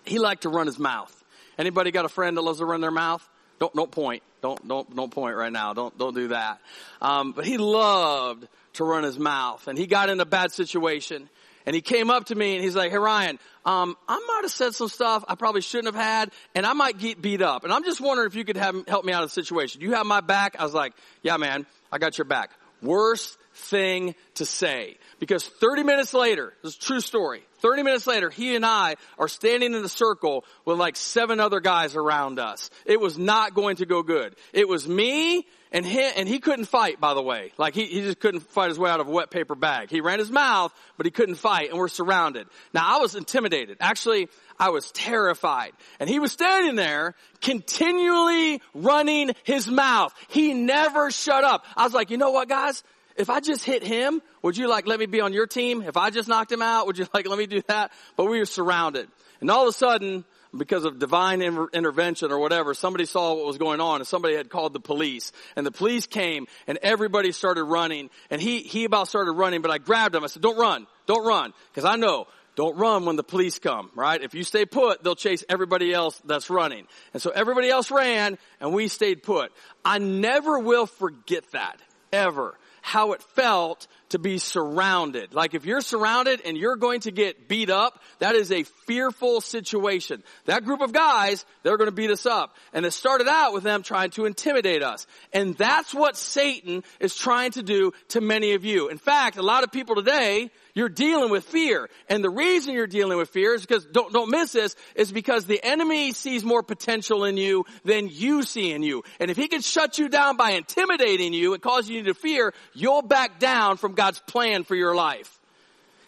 he 0.05 0.19
liked 0.19 0.43
to 0.43 0.49
run 0.49 0.67
his 0.67 0.79
mouth. 0.79 1.15
Anybody 1.57 1.91
got 1.91 2.05
a 2.05 2.09
friend 2.09 2.37
that 2.37 2.41
loves 2.41 2.59
to 2.59 2.65
run 2.65 2.81
their 2.81 2.91
mouth? 2.91 3.27
Don't 3.59 3.73
don't 3.75 3.91
point. 3.91 4.23
Don't 4.41 4.67
don't 4.67 4.95
don't 4.95 5.11
point 5.11 5.35
right 5.35 5.51
now. 5.51 5.73
Don't 5.73 5.95
don't 5.97 6.15
do 6.15 6.29
that. 6.29 6.59
Um, 6.99 7.33
but 7.33 7.45
he 7.45 7.57
loved 7.57 8.47
to 8.73 8.83
run 8.83 9.03
his 9.03 9.19
mouth, 9.19 9.67
and 9.67 9.77
he 9.77 9.85
got 9.85 10.09
in 10.09 10.19
a 10.19 10.25
bad 10.25 10.51
situation. 10.51 11.29
And 11.63 11.75
he 11.75 11.81
came 11.81 12.09
up 12.09 12.25
to 12.25 12.35
me 12.35 12.55
and 12.55 12.63
he's 12.63 12.75
like, 12.75 12.89
"Hey 12.89 12.97
Ryan, 12.97 13.37
um, 13.65 13.95
I 14.07 14.17
might 14.27 14.39
have 14.41 14.51
said 14.51 14.73
some 14.73 14.87
stuff 14.87 15.23
I 15.27 15.35
probably 15.35 15.61
shouldn't 15.61 15.93
have 15.93 16.03
had, 16.03 16.31
and 16.55 16.65
I 16.65 16.73
might 16.73 16.97
get 16.97 17.21
beat 17.21 17.43
up. 17.43 17.63
And 17.63 17.71
I'm 17.71 17.83
just 17.83 18.01
wondering 18.01 18.25
if 18.25 18.33
you 18.33 18.43
could 18.43 18.57
have, 18.57 18.75
help 18.87 19.05
me 19.05 19.13
out 19.13 19.21
of 19.21 19.29
the 19.29 19.33
situation. 19.33 19.81
You 19.81 19.93
have 19.93 20.07
my 20.07 20.21
back." 20.21 20.55
I 20.57 20.63
was 20.63 20.73
like, 20.73 20.93
"Yeah, 21.21 21.37
man, 21.37 21.67
I 21.91 21.99
got 21.99 22.17
your 22.17 22.25
back." 22.25 22.49
Worst 22.81 23.37
thing 23.53 24.15
to 24.35 24.45
say. 24.45 24.97
Because 25.19 25.45
30 25.45 25.83
minutes 25.83 26.13
later, 26.13 26.53
this 26.63 26.73
is 26.73 26.77
a 26.77 26.81
true 26.81 27.01
story, 27.01 27.43
30 27.61 27.83
minutes 27.83 28.07
later, 28.07 28.29
he 28.29 28.55
and 28.55 28.65
I 28.65 28.95
are 29.19 29.27
standing 29.27 29.73
in 29.73 29.83
a 29.85 29.89
circle 29.89 30.45
with 30.65 30.79
like 30.79 30.95
seven 30.95 31.39
other 31.39 31.59
guys 31.59 31.95
around 31.95 32.39
us. 32.39 32.69
It 32.85 32.99
was 32.99 33.17
not 33.17 33.53
going 33.53 33.77
to 33.77 33.85
go 33.85 34.01
good. 34.01 34.35
It 34.51 34.67
was 34.67 34.87
me 34.87 35.45
and 35.71 35.85
he, 35.85 36.01
and 36.01 36.27
he 36.27 36.39
couldn't 36.39 36.65
fight, 36.65 36.99
by 36.99 37.13
the 37.13 37.21
way. 37.21 37.53
Like 37.57 37.75
he, 37.75 37.85
he 37.85 38.01
just 38.01 38.19
couldn't 38.19 38.41
fight 38.41 38.69
his 38.69 38.79
way 38.79 38.89
out 38.89 38.99
of 38.99 39.07
a 39.07 39.11
wet 39.11 39.29
paper 39.29 39.55
bag. 39.55 39.89
He 39.89 40.01
ran 40.01 40.19
his 40.19 40.31
mouth, 40.31 40.73
but 40.97 41.05
he 41.05 41.11
couldn't 41.11 41.35
fight 41.35 41.69
and 41.69 41.77
we're 41.77 41.87
surrounded. 41.87 42.47
Now 42.73 42.97
I 42.97 42.99
was 42.99 43.15
intimidated. 43.15 43.77
Actually, 43.79 44.27
I 44.59 44.69
was 44.69 44.91
terrified. 44.91 45.71
And 45.99 46.09
he 46.09 46.19
was 46.19 46.31
standing 46.31 46.75
there 46.75 47.13
continually 47.41 48.61
running 48.73 49.31
his 49.43 49.67
mouth. 49.67 50.13
He 50.29 50.53
never 50.53 51.11
shut 51.11 51.43
up. 51.43 51.63
I 51.77 51.83
was 51.83 51.93
like, 51.93 52.09
you 52.09 52.17
know 52.17 52.31
what 52.31 52.49
guys? 52.49 52.83
If 53.21 53.29
I 53.29 53.39
just 53.39 53.63
hit 53.63 53.83
him, 53.83 54.21
would 54.41 54.57
you 54.57 54.67
like 54.67 54.87
let 54.87 54.99
me 54.99 55.05
be 55.05 55.21
on 55.21 55.31
your 55.31 55.47
team? 55.47 55.83
If 55.83 55.95
I 55.95 56.09
just 56.09 56.27
knocked 56.27 56.51
him 56.51 56.61
out, 56.61 56.87
would 56.87 56.97
you 56.97 57.07
like 57.13 57.27
let 57.27 57.37
me 57.37 57.45
do 57.45 57.61
that? 57.67 57.91
But 58.17 58.25
we 58.25 58.39
were 58.39 58.45
surrounded. 58.45 59.07
And 59.39 59.49
all 59.49 59.63
of 59.63 59.69
a 59.69 59.73
sudden, 59.73 60.25
because 60.55 60.83
of 60.85 60.99
divine 60.99 61.41
inter- 61.41 61.69
intervention 61.71 62.31
or 62.31 62.39
whatever, 62.39 62.73
somebody 62.73 63.05
saw 63.05 63.35
what 63.35 63.45
was 63.45 63.57
going 63.57 63.79
on 63.79 64.01
and 64.01 64.07
somebody 64.07 64.35
had 64.35 64.49
called 64.49 64.73
the 64.73 64.79
police. 64.79 65.31
And 65.55 65.65
the 65.65 65.71
police 65.71 66.07
came 66.07 66.47
and 66.67 66.77
everybody 66.81 67.31
started 67.31 67.63
running. 67.63 68.09
And 68.29 68.41
he, 68.41 68.59
he 68.59 68.85
about 68.85 69.07
started 69.07 69.31
running, 69.33 69.61
but 69.61 69.71
I 69.71 69.77
grabbed 69.77 70.15
him. 70.15 70.23
I 70.23 70.27
said, 70.27 70.41
don't 70.41 70.57
run. 70.57 70.87
Don't 71.05 71.25
run. 71.25 71.53
Cause 71.73 71.85
I 71.85 71.95
know 71.95 72.27
don't 72.55 72.75
run 72.75 73.05
when 73.05 73.15
the 73.15 73.23
police 73.23 73.59
come, 73.59 73.91
right? 73.95 74.21
If 74.21 74.33
you 74.33 74.43
stay 74.43 74.65
put, 74.65 75.03
they'll 75.03 75.15
chase 75.15 75.43
everybody 75.47 75.93
else 75.93 76.21
that's 76.25 76.49
running. 76.49 76.85
And 77.13 77.21
so 77.21 77.29
everybody 77.29 77.69
else 77.69 77.89
ran 77.91 78.37
and 78.59 78.73
we 78.73 78.89
stayed 78.89 79.23
put. 79.23 79.51
I 79.85 79.99
never 79.99 80.59
will 80.59 80.85
forget 80.85 81.49
that. 81.51 81.79
Ever 82.11 82.57
how 82.81 83.13
it 83.13 83.21
felt 83.21 83.87
to 84.11 84.19
be 84.19 84.37
surrounded. 84.37 85.33
Like 85.33 85.53
if 85.53 85.65
you're 85.65 85.81
surrounded 85.81 86.41
and 86.45 86.57
you're 86.57 86.77
going 86.77 87.01
to 87.01 87.11
get 87.11 87.47
beat 87.47 87.69
up, 87.69 88.01
that 88.19 88.35
is 88.35 88.51
a 88.51 88.63
fearful 88.63 89.41
situation. 89.41 90.23
That 90.45 90.63
group 90.63 90.81
of 90.81 90.93
guys, 90.93 91.45
they're 91.63 91.77
going 91.77 91.89
to 91.89 91.95
beat 91.95 92.11
us 92.11 92.25
up. 92.25 92.55
And 92.73 92.85
it 92.85 92.91
started 92.91 93.27
out 93.27 93.53
with 93.53 93.63
them 93.63 93.83
trying 93.83 94.11
to 94.11 94.25
intimidate 94.25 94.83
us. 94.83 95.07
And 95.33 95.57
that's 95.57 95.93
what 95.93 96.15
Satan 96.17 96.83
is 96.99 97.15
trying 97.15 97.51
to 97.51 97.63
do 97.63 97.91
to 98.09 98.21
many 98.21 98.53
of 98.53 98.65
you. 98.65 98.89
In 98.89 98.97
fact, 98.97 99.37
a 99.37 99.41
lot 99.41 99.63
of 99.63 99.71
people 99.71 99.95
today, 99.95 100.51
you're 100.73 100.89
dealing 100.89 101.31
with 101.31 101.43
fear. 101.45 101.89
And 102.09 102.23
the 102.23 102.29
reason 102.29 102.73
you're 102.73 102.87
dealing 102.87 103.17
with 103.17 103.29
fear 103.29 103.53
is 103.53 103.61
because, 103.61 103.85
don't, 103.85 104.13
don't 104.13 104.29
miss 104.29 104.53
this, 104.53 104.75
is 104.95 105.11
because 105.11 105.45
the 105.45 105.63
enemy 105.63 106.11
sees 106.11 106.43
more 106.43 106.63
potential 106.63 107.25
in 107.25 107.37
you 107.37 107.65
than 107.83 108.07
you 108.09 108.43
see 108.43 108.71
in 108.71 108.83
you. 108.83 109.03
And 109.19 109.29
if 109.29 109.37
he 109.37 109.47
can 109.47 109.61
shut 109.61 109.97
you 109.97 110.09
down 110.09 110.37
by 110.37 110.51
intimidating 110.51 111.33
you 111.33 111.53
and 111.53 111.61
causing 111.61 111.95
you 111.95 112.03
to 112.03 112.13
fear, 112.13 112.53
you'll 112.73 113.01
back 113.01 113.39
down 113.39 113.77
from 113.77 113.93
God's 114.01 114.19
plan 114.21 114.63
for 114.63 114.73
your 114.73 114.95
life. 114.95 115.39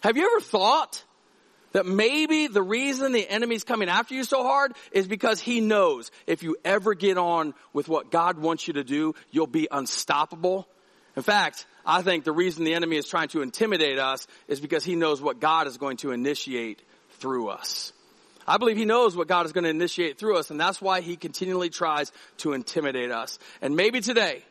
Have 0.00 0.16
you 0.16 0.26
ever 0.26 0.40
thought 0.40 1.04
that 1.70 1.86
maybe 1.86 2.48
the 2.48 2.60
reason 2.60 3.12
the 3.12 3.28
enemy's 3.30 3.62
coming 3.62 3.88
after 3.88 4.16
you 4.16 4.24
so 4.24 4.42
hard 4.42 4.72
is 4.90 5.06
because 5.06 5.38
he 5.40 5.60
knows 5.60 6.10
if 6.26 6.42
you 6.42 6.56
ever 6.64 6.94
get 6.94 7.18
on 7.18 7.54
with 7.72 7.86
what 7.86 8.10
God 8.10 8.36
wants 8.40 8.66
you 8.66 8.74
to 8.74 8.82
do, 8.82 9.14
you'll 9.30 9.46
be 9.46 9.68
unstoppable? 9.70 10.66
In 11.14 11.22
fact, 11.22 11.66
I 11.86 12.02
think 12.02 12.24
the 12.24 12.32
reason 12.32 12.64
the 12.64 12.74
enemy 12.74 12.96
is 12.96 13.06
trying 13.06 13.28
to 13.28 13.42
intimidate 13.42 14.00
us 14.00 14.26
is 14.48 14.58
because 14.58 14.84
he 14.84 14.96
knows 14.96 15.22
what 15.22 15.38
God 15.38 15.68
is 15.68 15.76
going 15.76 15.98
to 15.98 16.10
initiate 16.10 16.82
through 17.20 17.46
us. 17.48 17.92
I 18.44 18.56
believe 18.56 18.76
he 18.76 18.86
knows 18.86 19.16
what 19.16 19.28
God 19.28 19.46
is 19.46 19.52
going 19.52 19.62
to 19.62 19.70
initiate 19.70 20.18
through 20.18 20.36
us, 20.38 20.50
and 20.50 20.58
that's 20.58 20.82
why 20.82 21.00
he 21.00 21.14
continually 21.14 21.70
tries 21.70 22.10
to 22.38 22.54
intimidate 22.54 23.12
us. 23.12 23.38
And 23.62 23.76
maybe 23.76 24.00
today, 24.00 24.42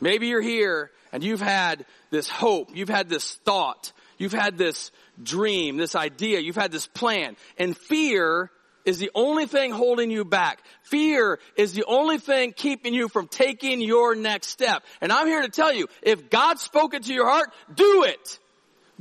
maybe 0.00 0.28
you're 0.28 0.40
here 0.40 0.92
and 1.12 1.22
you've 1.22 1.40
had 1.40 1.84
this 2.10 2.28
hope, 2.28 2.70
you've 2.74 2.88
had 2.88 3.08
this 3.08 3.34
thought, 3.44 3.92
you've 4.18 4.32
had 4.32 4.58
this 4.58 4.90
dream, 5.22 5.76
this 5.76 5.94
idea, 5.94 6.40
you've 6.40 6.56
had 6.56 6.72
this 6.72 6.86
plan, 6.86 7.36
and 7.58 7.76
fear 7.76 8.50
is 8.84 8.98
the 8.98 9.10
only 9.14 9.46
thing 9.46 9.70
holding 9.70 10.10
you 10.10 10.24
back. 10.24 10.60
Fear 10.82 11.38
is 11.56 11.74
the 11.74 11.84
only 11.84 12.16
thing 12.18 12.52
keeping 12.52 12.94
you 12.94 13.08
from 13.08 13.28
taking 13.28 13.82
your 13.82 14.14
next 14.14 14.48
step. 14.48 14.82
And 15.02 15.12
I'm 15.12 15.26
here 15.26 15.42
to 15.42 15.50
tell 15.50 15.72
you, 15.72 15.88
if 16.00 16.30
God 16.30 16.58
spoke 16.58 16.94
it 16.94 17.02
to 17.04 17.12
your 17.12 17.28
heart, 17.28 17.52
do 17.74 18.04
it. 18.04 18.38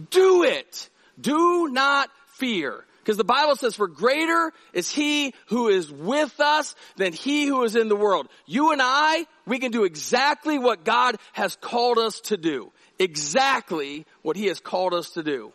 Do 0.10 0.43
it. 0.43 0.89
Do 1.20 1.70
not 1.70 2.10
fear. 2.36 2.86
Because 3.08 3.15
the 3.15 3.24
Bible 3.24 3.56
says, 3.56 3.74
for 3.74 3.88
greater 3.88 4.52
is 4.74 4.91
he 4.91 5.34
who 5.46 5.70
is 5.70 5.89
with 5.89 6.41
us 6.41 6.76
than 6.98 7.13
he 7.13 7.46
who 7.46 7.63
is 7.63 7.78
in 7.78 7.88
the 7.88 7.96
world. 7.96 8.28
You 8.46 8.74
and 8.74 8.82
I, 8.84 9.26
we 9.46 9.60
can 9.60 9.72
do 9.72 9.86
exactly 9.86 10.60
what 10.60 10.84
God 10.84 11.15
has 11.32 11.56
called 11.56 12.00
us 12.00 12.20
to 12.26 12.36
do. 12.36 12.70
Exactly 13.00 14.06
what 14.24 14.36
he 14.36 14.48
has 14.48 14.60
called 14.60 14.93
us 14.93 15.12
to 15.12 15.24
do. 15.24 15.54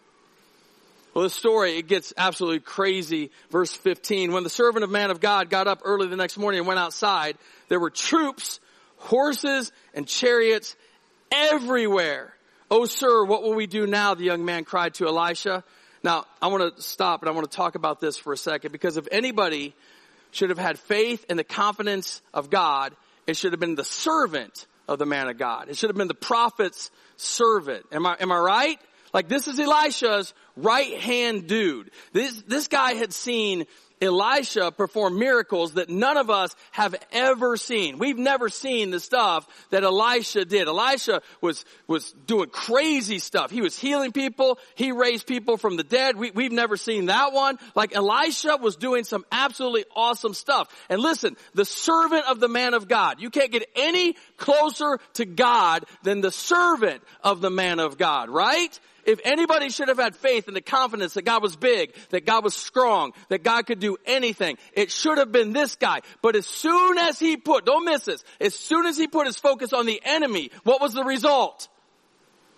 Well, 1.12 1.24
the 1.24 1.28
story, 1.28 1.76
it 1.76 1.88
gets 1.88 2.14
absolutely 2.16 2.60
crazy. 2.60 3.30
Verse 3.50 3.70
15, 3.70 4.32
when 4.32 4.44
the 4.44 4.48
servant 4.48 4.82
of 4.82 4.88
man 4.88 5.10
of 5.10 5.20
God 5.20 5.50
got 5.50 5.68
up 5.68 5.82
early 5.84 6.06
the 6.06 6.16
next 6.16 6.38
morning 6.38 6.60
and 6.60 6.66
went 6.66 6.80
outside, 6.80 7.36
there 7.68 7.78
were 7.78 7.90
troops, 7.90 8.60
horses, 8.96 9.72
and 9.92 10.08
chariots 10.08 10.74
everywhere 11.30 12.32
Oh, 12.74 12.86
sir, 12.86 13.22
what 13.22 13.42
will 13.42 13.52
we 13.52 13.66
do 13.66 13.86
now? 13.86 14.14
The 14.14 14.24
young 14.24 14.46
man 14.46 14.64
cried 14.64 14.94
to 14.94 15.06
Elisha. 15.06 15.62
Now, 16.02 16.24
I 16.40 16.48
want 16.48 16.76
to 16.76 16.82
stop 16.82 17.22
and 17.22 17.28
I 17.28 17.32
want 17.32 17.50
to 17.50 17.56
talk 17.56 17.74
about 17.74 18.00
this 18.00 18.16
for 18.16 18.32
a 18.32 18.36
second 18.36 18.72
because 18.72 18.96
if 18.96 19.06
anybody 19.12 19.74
should 20.32 20.50
have 20.50 20.58
had 20.58 20.78
faith 20.78 21.24
and 21.28 21.38
the 21.38 21.44
confidence 21.44 22.22
of 22.34 22.50
God, 22.50 22.94
it 23.26 23.36
should 23.36 23.52
have 23.52 23.60
been 23.60 23.76
the 23.76 23.84
servant 23.84 24.66
of 24.88 24.98
the 24.98 25.06
man 25.06 25.28
of 25.28 25.38
God. 25.38 25.68
It 25.68 25.76
should 25.76 25.90
have 25.90 25.96
been 25.96 26.08
the 26.08 26.14
prophet's 26.14 26.90
servant. 27.16 27.86
Am 27.92 28.06
I, 28.06 28.16
am 28.18 28.32
I 28.32 28.38
right? 28.38 28.80
Like 29.14 29.28
this 29.28 29.46
is 29.46 29.60
Elisha's 29.60 30.32
right 30.56 30.98
hand 31.00 31.46
dude. 31.46 31.90
This, 32.12 32.42
this 32.42 32.68
guy 32.68 32.94
had 32.94 33.12
seen 33.12 33.66
Elisha 34.02 34.72
performed 34.72 35.16
miracles 35.16 35.74
that 35.74 35.88
none 35.88 36.16
of 36.16 36.28
us 36.28 36.54
have 36.72 36.94
ever 37.12 37.56
seen. 37.56 37.98
We've 37.98 38.18
never 38.18 38.48
seen 38.48 38.90
the 38.90 39.00
stuff 39.00 39.46
that 39.70 39.84
Elisha 39.84 40.44
did. 40.44 40.66
Elisha 40.66 41.22
was, 41.40 41.64
was 41.86 42.12
doing 42.26 42.50
crazy 42.50 43.18
stuff. 43.18 43.50
He 43.50 43.60
was 43.60 43.78
healing 43.78 44.12
people. 44.12 44.58
He 44.74 44.92
raised 44.92 45.26
people 45.26 45.56
from 45.56 45.76
the 45.76 45.84
dead. 45.84 46.16
We, 46.16 46.32
we've 46.32 46.52
never 46.52 46.76
seen 46.76 47.06
that 47.06 47.32
one. 47.32 47.58
Like 47.74 47.94
Elisha 47.94 48.58
was 48.60 48.76
doing 48.76 49.04
some 49.04 49.24
absolutely 49.30 49.84
awesome 49.94 50.34
stuff. 50.34 50.68
And 50.88 51.00
listen, 51.00 51.36
the 51.54 51.64
servant 51.64 52.24
of 52.26 52.40
the 52.40 52.48
man 52.48 52.74
of 52.74 52.88
God. 52.88 53.20
You 53.20 53.30
can't 53.30 53.52
get 53.52 53.68
any 53.76 54.16
closer 54.36 54.98
to 55.14 55.24
God 55.24 55.84
than 56.02 56.20
the 56.20 56.32
servant 56.32 57.02
of 57.22 57.40
the 57.40 57.50
man 57.50 57.78
of 57.78 57.98
God, 57.98 58.30
right? 58.30 58.78
If 59.04 59.20
anybody 59.24 59.70
should 59.70 59.88
have 59.88 59.98
had 59.98 60.14
faith 60.14 60.46
and 60.46 60.56
the 60.56 60.60
confidence 60.60 61.14
that 61.14 61.24
God 61.24 61.42
was 61.42 61.56
big, 61.56 61.92
that 62.10 62.24
God 62.24 62.44
was 62.44 62.54
strong, 62.54 63.12
that 63.28 63.42
God 63.42 63.66
could 63.66 63.80
do 63.80 63.96
anything, 64.06 64.58
it 64.74 64.92
should 64.92 65.18
have 65.18 65.32
been 65.32 65.52
this 65.52 65.74
guy. 65.74 66.00
But 66.20 66.36
as 66.36 66.46
soon 66.46 66.98
as 66.98 67.18
he 67.18 67.36
put, 67.36 67.66
don't 67.66 67.84
miss 67.84 68.04
this, 68.04 68.22
as 68.40 68.54
soon 68.54 68.86
as 68.86 68.96
he 68.96 69.08
put 69.08 69.26
his 69.26 69.38
focus 69.38 69.72
on 69.72 69.86
the 69.86 70.00
enemy, 70.04 70.50
what 70.62 70.80
was 70.80 70.94
the 70.94 71.02
result? 71.02 71.68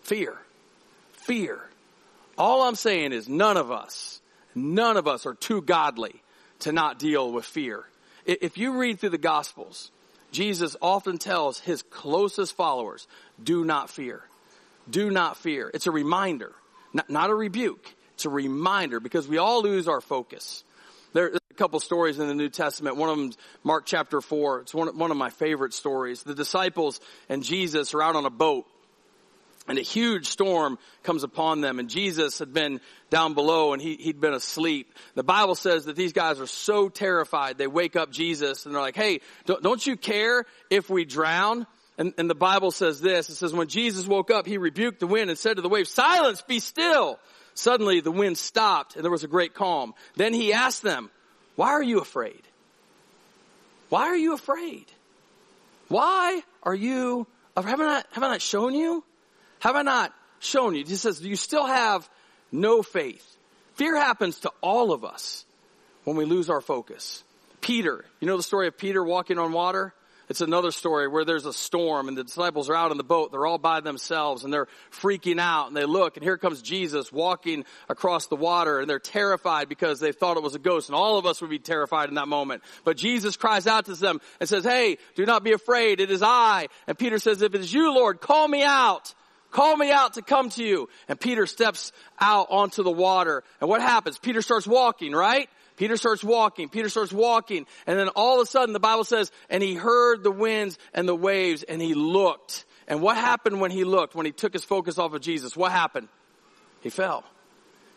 Fear. 0.03 0.37
Fear. 1.13 1.61
All 2.37 2.63
I'm 2.63 2.75
saying 2.75 3.13
is 3.13 3.27
none 3.29 3.57
of 3.57 3.71
us, 3.71 4.21
none 4.55 4.99
of 4.99 5.09
us 5.09 5.25
are 5.25 5.35
too 5.35 5.63
godly 5.63 6.21
to 6.61 6.73
not 6.73 6.99
deal 6.99 7.33
with 7.33 7.47
fear. 7.47 7.85
If 8.27 8.59
you 8.59 8.79
read 8.79 9.01
through 9.01 9.11
the 9.11 9.19
gospels, 9.19 9.91
Jesus 10.31 10.77
often 10.83 11.17
tells 11.17 11.61
his 11.61 11.83
closest 11.83 12.55
followers, 12.55 13.07
do 13.43 13.65
not 13.65 13.89
fear 13.89 14.25
do 14.89 15.11
not 15.11 15.37
fear. 15.37 15.71
It's 15.73 15.87
a 15.87 15.91
reminder, 15.91 16.53
not, 16.93 17.11
not 17.11 17.31
a 17.31 17.35
rebuke. 17.35 17.95
It's 18.15 18.25
a 18.25 18.31
reminder 18.31 19.01
because 19.01 19.27
we 19.27 19.39
all 19.39 19.63
lose 19.63 19.89
our 19.89 20.01
focus. 20.01 20.65
There's 21.13 21.39
a 21.51 21.55
couple 21.55 21.79
stories 21.81 22.19
in 22.19 22.29
the 22.29 22.35
New 22.35 22.49
Testament. 22.49 22.97
One 22.97 23.09
of 23.09 23.17
them, 23.17 23.33
Mark 23.63 23.87
chapter 23.87 24.21
four. 24.21 24.61
It's 24.61 24.75
one, 24.75 24.97
one 24.99 25.11
of 25.11 25.17
my 25.17 25.31
favorite 25.31 25.73
stories. 25.73 26.23
The 26.23 26.35
disciples 26.35 27.01
and 27.29 27.43
Jesus 27.43 27.95
are 27.95 28.03
out 28.03 28.17
on 28.17 28.25
a 28.27 28.31
boat 28.31 28.67
and 29.67 29.79
a 29.79 29.83
huge 29.83 30.29
storm 30.29 30.79
comes 31.03 31.23
upon 31.23 31.61
them 31.61 31.79
and 31.79 31.89
Jesus 31.89 32.39
had 32.39 32.53
been 32.53 32.81
down 33.11 33.35
below 33.35 33.73
and 33.73 33.81
he, 33.81 33.95
he'd 33.95 34.21
been 34.21 34.35
asleep. 34.35 34.93
The 35.15 35.23
Bible 35.23 35.55
says 35.55 35.87
that 35.87 35.97
these 35.97 36.13
guys 36.13 36.41
are 36.41 36.47
so 36.47 36.89
terrified 36.89 37.59
they 37.59 37.67
wake 37.67 37.97
up 37.97 38.11
Jesus 38.11 38.67
and 38.67 38.75
they're 38.75 38.83
like, 38.83 38.97
hey, 38.97 39.21
don't, 39.47 39.63
don't 39.63 39.87
you 39.87 39.97
care 39.97 40.45
if 40.71 40.91
we 40.91 41.05
drown? 41.05 41.67
And, 41.97 42.13
and 42.19 42.29
the 42.29 42.35
Bible 42.35 42.71
says 42.71 43.01
this, 43.01 43.29
it 43.29 43.37
says, 43.37 43.53
when 43.53 43.69
Jesus 43.69 44.07
woke 44.07 44.31
up, 44.31 44.47
he 44.47 44.59
rebuked 44.59 44.99
the 45.01 45.07
wind 45.07 45.31
and 45.31 45.39
said 45.39 45.57
to 45.57 45.63
the 45.63 45.69
waves, 45.69 45.91
silence, 45.91 46.43
be 46.43 46.59
still. 46.59 47.19
Suddenly 47.55 48.01
the 48.01 48.11
wind 48.11 48.37
stopped 48.37 48.97
and 48.97 49.05
there 49.05 49.13
was 49.13 49.23
a 49.23 49.29
great 49.29 49.55
calm. 49.55 49.95
Then 50.17 50.33
he 50.33 50.53
asked 50.53 50.83
them, 50.83 51.11
why 51.55 51.69
are 51.69 51.83
you 51.83 52.01
afraid? 52.01 52.43
Why 53.91 54.07
are 54.07 54.17
you 54.17 54.35
afraid? 54.35 54.87
Why 55.87 56.43
are 56.65 56.75
you, 56.75 57.29
have 57.57 57.67
I 57.67 57.75
not, 57.77 58.07
have 58.11 58.25
I 58.25 58.29
not 58.29 58.43
shown 58.43 58.75
you? 58.75 59.05
Have 59.61 59.77
I 59.77 59.83
not 59.83 60.13
shown 60.41 60.75
you? 60.75 60.85
He 60.85 60.97
says, 60.97 61.21
do 61.21 61.29
you 61.29 61.37
still 61.37 61.67
have 61.67 62.09
no 62.51 62.83
faith? 62.83 63.25
Fear 63.75 63.97
happens 63.97 64.41
to 64.41 64.53
all 64.61 64.93
of 64.93 65.05
us 65.05 65.45
when 66.03 66.17
we 66.17 66.25
lose 66.25 66.51
our 66.51 66.61
focus. 66.61 67.23
Peter, 67.61 68.05
you 68.21 68.27
know 68.27 68.37
the 68.37 68.43
story 68.43 68.67
of 68.67 68.77
Peter 68.77 69.03
walking 69.03 69.39
on 69.39 69.53
water? 69.53 69.95
It's 70.29 70.41
another 70.41 70.71
story 70.71 71.09
where 71.09 71.25
there's 71.25 71.47
a 71.47 71.53
storm 71.53 72.09
and 72.09 72.17
the 72.17 72.25
disciples 72.25 72.71
are 72.71 72.75
out 72.75 72.91
in 72.91 72.97
the 72.97 73.05
boat. 73.05 73.31
They're 73.31 73.47
all 73.47 73.59
by 73.59 73.81
themselves 73.81 74.45
and 74.45 74.53
they're 74.53 74.69
freaking 74.91 75.39
out 75.39 75.69
and 75.69 75.77
they 75.77 75.85
look 75.85 76.17
and 76.17 76.25
here 76.25 76.39
comes 76.39 76.63
Jesus 76.63 77.13
walking 77.13 77.65
across 77.89 78.27
the 78.27 78.37
water 78.37 78.81
and 78.81 78.89
they're 78.89 78.99
terrified 78.99 79.69
because 79.69 80.01
they 80.01 80.13
thought 80.13 80.37
it 80.37 80.43
was 80.43 80.55
a 80.55 80.59
ghost 80.59 80.89
and 80.89 80.97
all 80.97 81.19
of 81.19 81.27
us 81.27 81.41
would 81.41 81.51
be 81.51 81.59
terrified 81.59 82.09
in 82.09 82.15
that 82.15 82.29
moment. 82.29 82.63
But 82.85 82.97
Jesus 82.97 83.37
cries 83.37 83.67
out 83.67 83.87
to 83.87 83.95
them 83.95 84.21
and 84.41 84.49
says, 84.49 84.65
Hey, 84.65 84.99
do 85.15 85.27
not 85.27 85.45
be 85.45 85.53
afraid. 85.53 86.01
It 86.01 86.11
is 86.11 86.23
I. 86.23 86.69
And 86.87 86.99
Peter 86.99 87.19
says, 87.19 87.43
if 87.43 87.55
it 87.55 87.61
is 87.61 87.73
you, 87.73 87.95
Lord, 87.95 88.21
call 88.21 88.49
me 88.49 88.63
out. 88.63 89.15
Call 89.51 89.77
me 89.77 89.93
out 89.93 90.15
to 90.15 90.23
come 90.23 90.49
to 90.51 90.65
you. 90.65 90.89
And 91.09 91.19
Peter 91.19 91.47
steps 91.47 91.93
out 92.19 92.49
onto 92.51 92.83
the 92.83 92.91
water. 92.91 93.45
And 93.61 93.71
what 93.71 93.81
happens? 93.81 94.19
Peter 94.19 94.43
starts 94.43 94.67
walking, 94.67 95.13
right? 95.13 95.49
Peter 95.77 95.97
starts 95.97 96.23
walking. 96.23 96.69
Peter 96.69 96.89
starts 96.89 97.13
walking. 97.13 97.67
And 97.87 97.99
then 97.99 98.09
all 98.11 98.41
of 98.41 98.47
a 98.47 98.51
sudden 98.51 98.73
the 98.73 98.81
Bible 98.81 99.05
says, 99.05 99.33
and 99.51 99.63
he 99.63 99.75
heard 99.75 100.23
the 100.23 100.31
winds 100.31 100.79
and 100.93 101.09
the 101.09 101.17
waves 101.17 101.63
and 101.63 101.83
he 101.83 101.95
looked. 101.95 102.65
And 102.87 103.01
what 103.01 103.17
happened 103.17 103.61
when 103.61 103.71
he 103.71 103.85
looked, 103.85 104.15
when 104.15 104.27
he 104.27 104.33
took 104.33 104.53
his 104.53 104.65
focus 104.65 104.99
off 104.99 105.15
of 105.15 105.23
Jesus? 105.23 105.57
What 105.57 105.73
happened? 105.73 106.09
He 106.81 106.91
fell. 106.91 107.25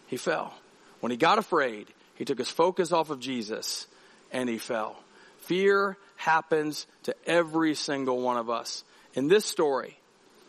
He 0.07 0.17
fell. 0.17 0.53
When 1.01 1.11
he 1.11 1.17
got 1.17 1.37
afraid, 1.37 1.87
he 2.15 2.25
took 2.25 2.39
his 2.39 2.49
focus 2.49 2.91
off 2.91 3.09
of 3.09 3.19
Jesus 3.19 3.85
and 4.31 4.49
he 4.49 4.57
fell. 4.57 4.95
Fear 5.41 5.97
happens 6.15 6.87
to 7.03 7.15
every 7.25 7.75
single 7.75 8.21
one 8.21 8.37
of 8.37 8.49
us. 8.49 8.83
In 9.13 9.27
this 9.27 9.45
story, 9.45 9.97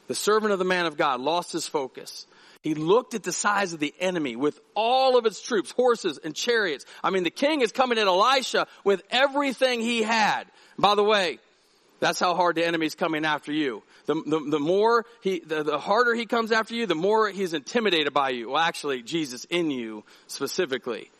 the 0.06 0.14
servant 0.14 0.52
of 0.52 0.58
the 0.58 0.64
man 0.64 0.86
of 0.86 0.96
God 0.96 1.20
lost 1.20 1.52
his 1.52 1.68
focus. 1.68 2.26
He 2.62 2.74
looked 2.74 3.14
at 3.14 3.22
the 3.22 3.32
size 3.32 3.72
of 3.72 3.80
the 3.80 3.94
enemy 4.00 4.34
with 4.34 4.58
all 4.74 5.16
of 5.16 5.26
its 5.26 5.40
troops, 5.40 5.70
horses 5.70 6.18
and 6.22 6.34
chariots. 6.34 6.84
I 7.04 7.10
mean, 7.10 7.22
the 7.22 7.30
king 7.30 7.60
is 7.60 7.70
coming 7.70 7.98
at 7.98 8.06
Elisha 8.06 8.66
with 8.84 9.02
everything 9.10 9.80
he 9.80 10.02
had. 10.02 10.44
By 10.76 10.96
the 10.96 11.04
way, 11.04 11.38
that's 12.00 12.18
how 12.18 12.34
hard 12.34 12.56
the 12.56 12.66
enemy's 12.66 12.94
coming 12.94 13.24
after 13.24 13.52
you. 13.52 13.82
The, 14.06 14.14
the, 14.14 14.50
the 14.50 14.58
more 14.58 15.04
he, 15.22 15.40
the, 15.40 15.62
the 15.62 15.78
harder 15.78 16.14
he 16.14 16.26
comes 16.26 16.52
after 16.52 16.74
you, 16.74 16.86
the 16.86 16.94
more 16.94 17.28
he's 17.28 17.54
intimidated 17.54 18.12
by 18.12 18.30
you. 18.30 18.50
Well, 18.50 18.62
actually, 18.62 19.02
Jesus 19.02 19.44
in 19.44 19.70
you 19.70 20.04
specifically. 20.26 21.10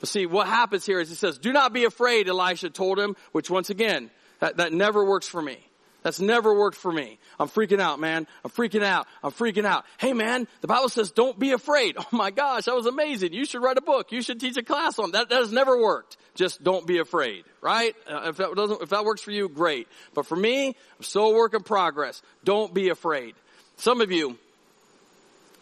But 0.00 0.08
see, 0.08 0.26
what 0.26 0.46
happens 0.46 0.84
here 0.84 1.00
is 1.00 1.08
he 1.08 1.14
says, 1.14 1.38
do 1.38 1.52
not 1.52 1.72
be 1.72 1.84
afraid, 1.84 2.28
Elisha 2.28 2.70
told 2.70 2.98
him, 2.98 3.16
which 3.32 3.50
once 3.50 3.70
again, 3.70 4.10
that, 4.40 4.58
that 4.58 4.72
never 4.72 5.04
works 5.04 5.26
for 5.26 5.40
me. 5.40 5.58
That's 6.06 6.20
never 6.20 6.54
worked 6.56 6.76
for 6.76 6.92
me. 6.92 7.18
I'm 7.36 7.48
freaking 7.48 7.80
out, 7.80 7.98
man. 7.98 8.28
I'm 8.44 8.50
freaking 8.52 8.84
out. 8.84 9.08
I'm 9.24 9.32
freaking 9.32 9.64
out. 9.64 9.84
Hey 9.98 10.12
man, 10.12 10.46
the 10.60 10.68
Bible 10.68 10.88
says 10.88 11.10
don't 11.10 11.36
be 11.36 11.50
afraid. 11.50 11.96
Oh 12.12 12.16
my 12.16 12.30
gosh, 12.30 12.66
that 12.66 12.76
was 12.76 12.86
amazing. 12.86 13.32
You 13.32 13.44
should 13.44 13.60
write 13.60 13.76
a 13.76 13.80
book. 13.80 14.12
You 14.12 14.22
should 14.22 14.38
teach 14.38 14.56
a 14.56 14.62
class 14.62 15.00
on 15.00 15.10
that. 15.10 15.30
That 15.30 15.40
has 15.40 15.50
never 15.50 15.82
worked. 15.82 16.16
Just 16.36 16.62
don't 16.62 16.86
be 16.86 16.98
afraid, 16.98 17.42
right? 17.60 17.96
Uh, 18.08 18.28
if 18.28 18.36
that 18.36 18.54
doesn't, 18.54 18.82
if 18.82 18.90
that 18.90 19.04
works 19.04 19.20
for 19.20 19.32
you, 19.32 19.48
great. 19.48 19.88
But 20.14 20.26
for 20.26 20.36
me, 20.36 20.68
I'm 20.68 21.02
still 21.02 21.32
a 21.32 21.34
work 21.34 21.54
in 21.54 21.64
progress. 21.64 22.22
Don't 22.44 22.72
be 22.72 22.90
afraid. 22.90 23.34
Some 23.78 24.00
of 24.00 24.12
you 24.12 24.38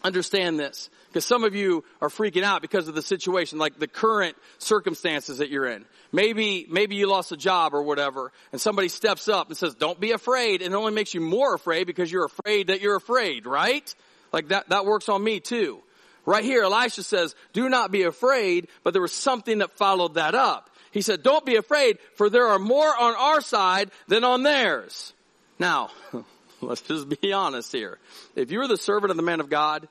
understand 0.05 0.59
this. 0.59 0.89
Because 1.07 1.25
some 1.25 1.43
of 1.43 1.55
you 1.55 1.83
are 2.01 2.09
freaking 2.09 2.43
out 2.43 2.61
because 2.61 2.87
of 2.87 2.95
the 2.95 3.01
situation, 3.01 3.57
like 3.57 3.79
the 3.79 3.87
current 3.87 4.35
circumstances 4.57 5.37
that 5.37 5.49
you're 5.49 5.65
in. 5.65 5.85
Maybe, 6.11 6.67
maybe 6.69 6.95
you 6.95 7.07
lost 7.07 7.31
a 7.31 7.37
job 7.37 7.73
or 7.73 7.83
whatever, 7.83 8.31
and 8.51 8.59
somebody 8.59 8.89
steps 8.89 9.27
up 9.27 9.47
and 9.47 9.57
says, 9.57 9.75
don't 9.75 9.99
be 9.99 10.11
afraid, 10.11 10.61
and 10.61 10.73
it 10.73 10.77
only 10.77 10.93
makes 10.93 11.13
you 11.13 11.21
more 11.21 11.53
afraid 11.53 11.87
because 11.87 12.11
you're 12.11 12.25
afraid 12.25 12.67
that 12.67 12.81
you're 12.81 12.95
afraid, 12.95 13.45
right? 13.45 13.95
Like 14.31 14.49
that, 14.49 14.69
that 14.69 14.85
works 14.85 15.09
on 15.09 15.23
me 15.23 15.39
too. 15.39 15.81
Right 16.25 16.43
here, 16.43 16.63
Elisha 16.63 17.03
says, 17.03 17.35
do 17.53 17.69
not 17.69 17.91
be 17.91 18.03
afraid, 18.03 18.67
but 18.83 18.93
there 18.93 19.01
was 19.01 19.13
something 19.13 19.59
that 19.59 19.77
followed 19.77 20.15
that 20.15 20.35
up. 20.35 20.69
He 20.91 21.01
said, 21.01 21.23
don't 21.23 21.45
be 21.45 21.55
afraid, 21.55 21.99
for 22.15 22.29
there 22.29 22.47
are 22.47 22.59
more 22.59 22.87
on 22.87 23.15
our 23.15 23.41
side 23.41 23.91
than 24.07 24.23
on 24.23 24.43
theirs. 24.43 25.13
Now, 25.59 25.91
let's 26.61 26.81
just 26.81 27.21
be 27.21 27.31
honest 27.33 27.71
here. 27.71 27.99
If 28.35 28.51
you're 28.51 28.67
the 28.67 28.77
servant 28.77 29.11
of 29.11 29.17
the 29.17 29.23
man 29.23 29.39
of 29.39 29.49
God, 29.49 29.87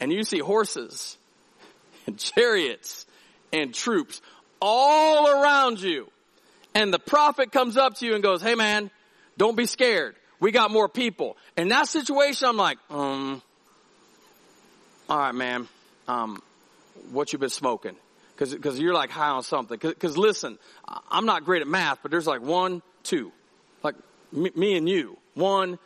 and 0.00 0.12
you 0.12 0.24
see 0.24 0.38
horses 0.38 1.16
and 2.06 2.18
chariots 2.18 3.06
and 3.52 3.74
troops 3.74 4.20
all 4.60 5.28
around 5.28 5.80
you. 5.80 6.10
And 6.74 6.92
the 6.92 6.98
prophet 6.98 7.52
comes 7.52 7.76
up 7.76 7.96
to 7.96 8.06
you 8.06 8.14
and 8.14 8.22
goes, 8.22 8.42
Hey 8.42 8.54
man, 8.54 8.90
don't 9.36 9.56
be 9.56 9.66
scared. 9.66 10.16
We 10.40 10.52
got 10.52 10.70
more 10.70 10.88
people. 10.88 11.36
In 11.56 11.68
that 11.68 11.88
situation, 11.88 12.48
I'm 12.48 12.56
like, 12.56 12.78
um, 12.90 13.40
all 15.08 15.18
right, 15.18 15.34
man, 15.34 15.68
um, 16.08 16.42
what 17.10 17.32
you 17.32 17.38
been 17.38 17.48
smoking? 17.48 17.96
Cause, 18.36 18.54
cause 18.60 18.78
you're 18.78 18.92
like 18.92 19.10
high 19.10 19.30
on 19.30 19.42
something. 19.42 19.78
Cause, 19.78 19.94
cause 19.98 20.18
listen, 20.18 20.58
I'm 21.10 21.24
not 21.24 21.44
great 21.44 21.62
at 21.62 21.68
math, 21.68 22.00
but 22.02 22.10
there's 22.10 22.26
like 22.26 22.42
one, 22.42 22.82
two. 23.02 23.32
Like 23.82 23.94
me, 24.30 24.50
me 24.54 24.76
and 24.76 24.86
you. 24.86 25.16
One, 25.32 25.78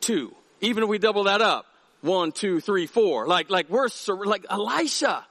two. 0.00 0.34
Even 0.60 0.82
if 0.82 0.88
we 0.88 0.98
double 0.98 1.24
that 1.24 1.40
up, 1.40 1.64
one, 2.00 2.32
two, 2.32 2.60
three, 2.60 2.86
four. 2.86 3.26
Like, 3.26 3.50
like 3.50 3.68
we're, 3.68 3.88
like 4.24 4.46
Elisha. 4.48 5.24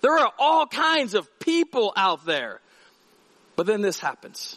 There 0.00 0.18
are 0.18 0.32
all 0.38 0.66
kinds 0.66 1.14
of 1.14 1.28
people 1.38 1.92
out 1.96 2.24
there. 2.26 2.60
But 3.56 3.66
then 3.66 3.82
this 3.82 3.98
happens. 3.98 4.56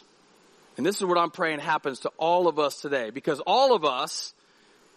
And 0.76 0.84
this 0.84 0.96
is 0.96 1.04
what 1.04 1.18
I'm 1.18 1.30
praying 1.30 1.60
happens 1.60 2.00
to 2.00 2.10
all 2.18 2.48
of 2.48 2.58
us 2.58 2.80
today 2.80 3.10
because 3.10 3.40
all 3.40 3.74
of 3.74 3.84
us, 3.84 4.34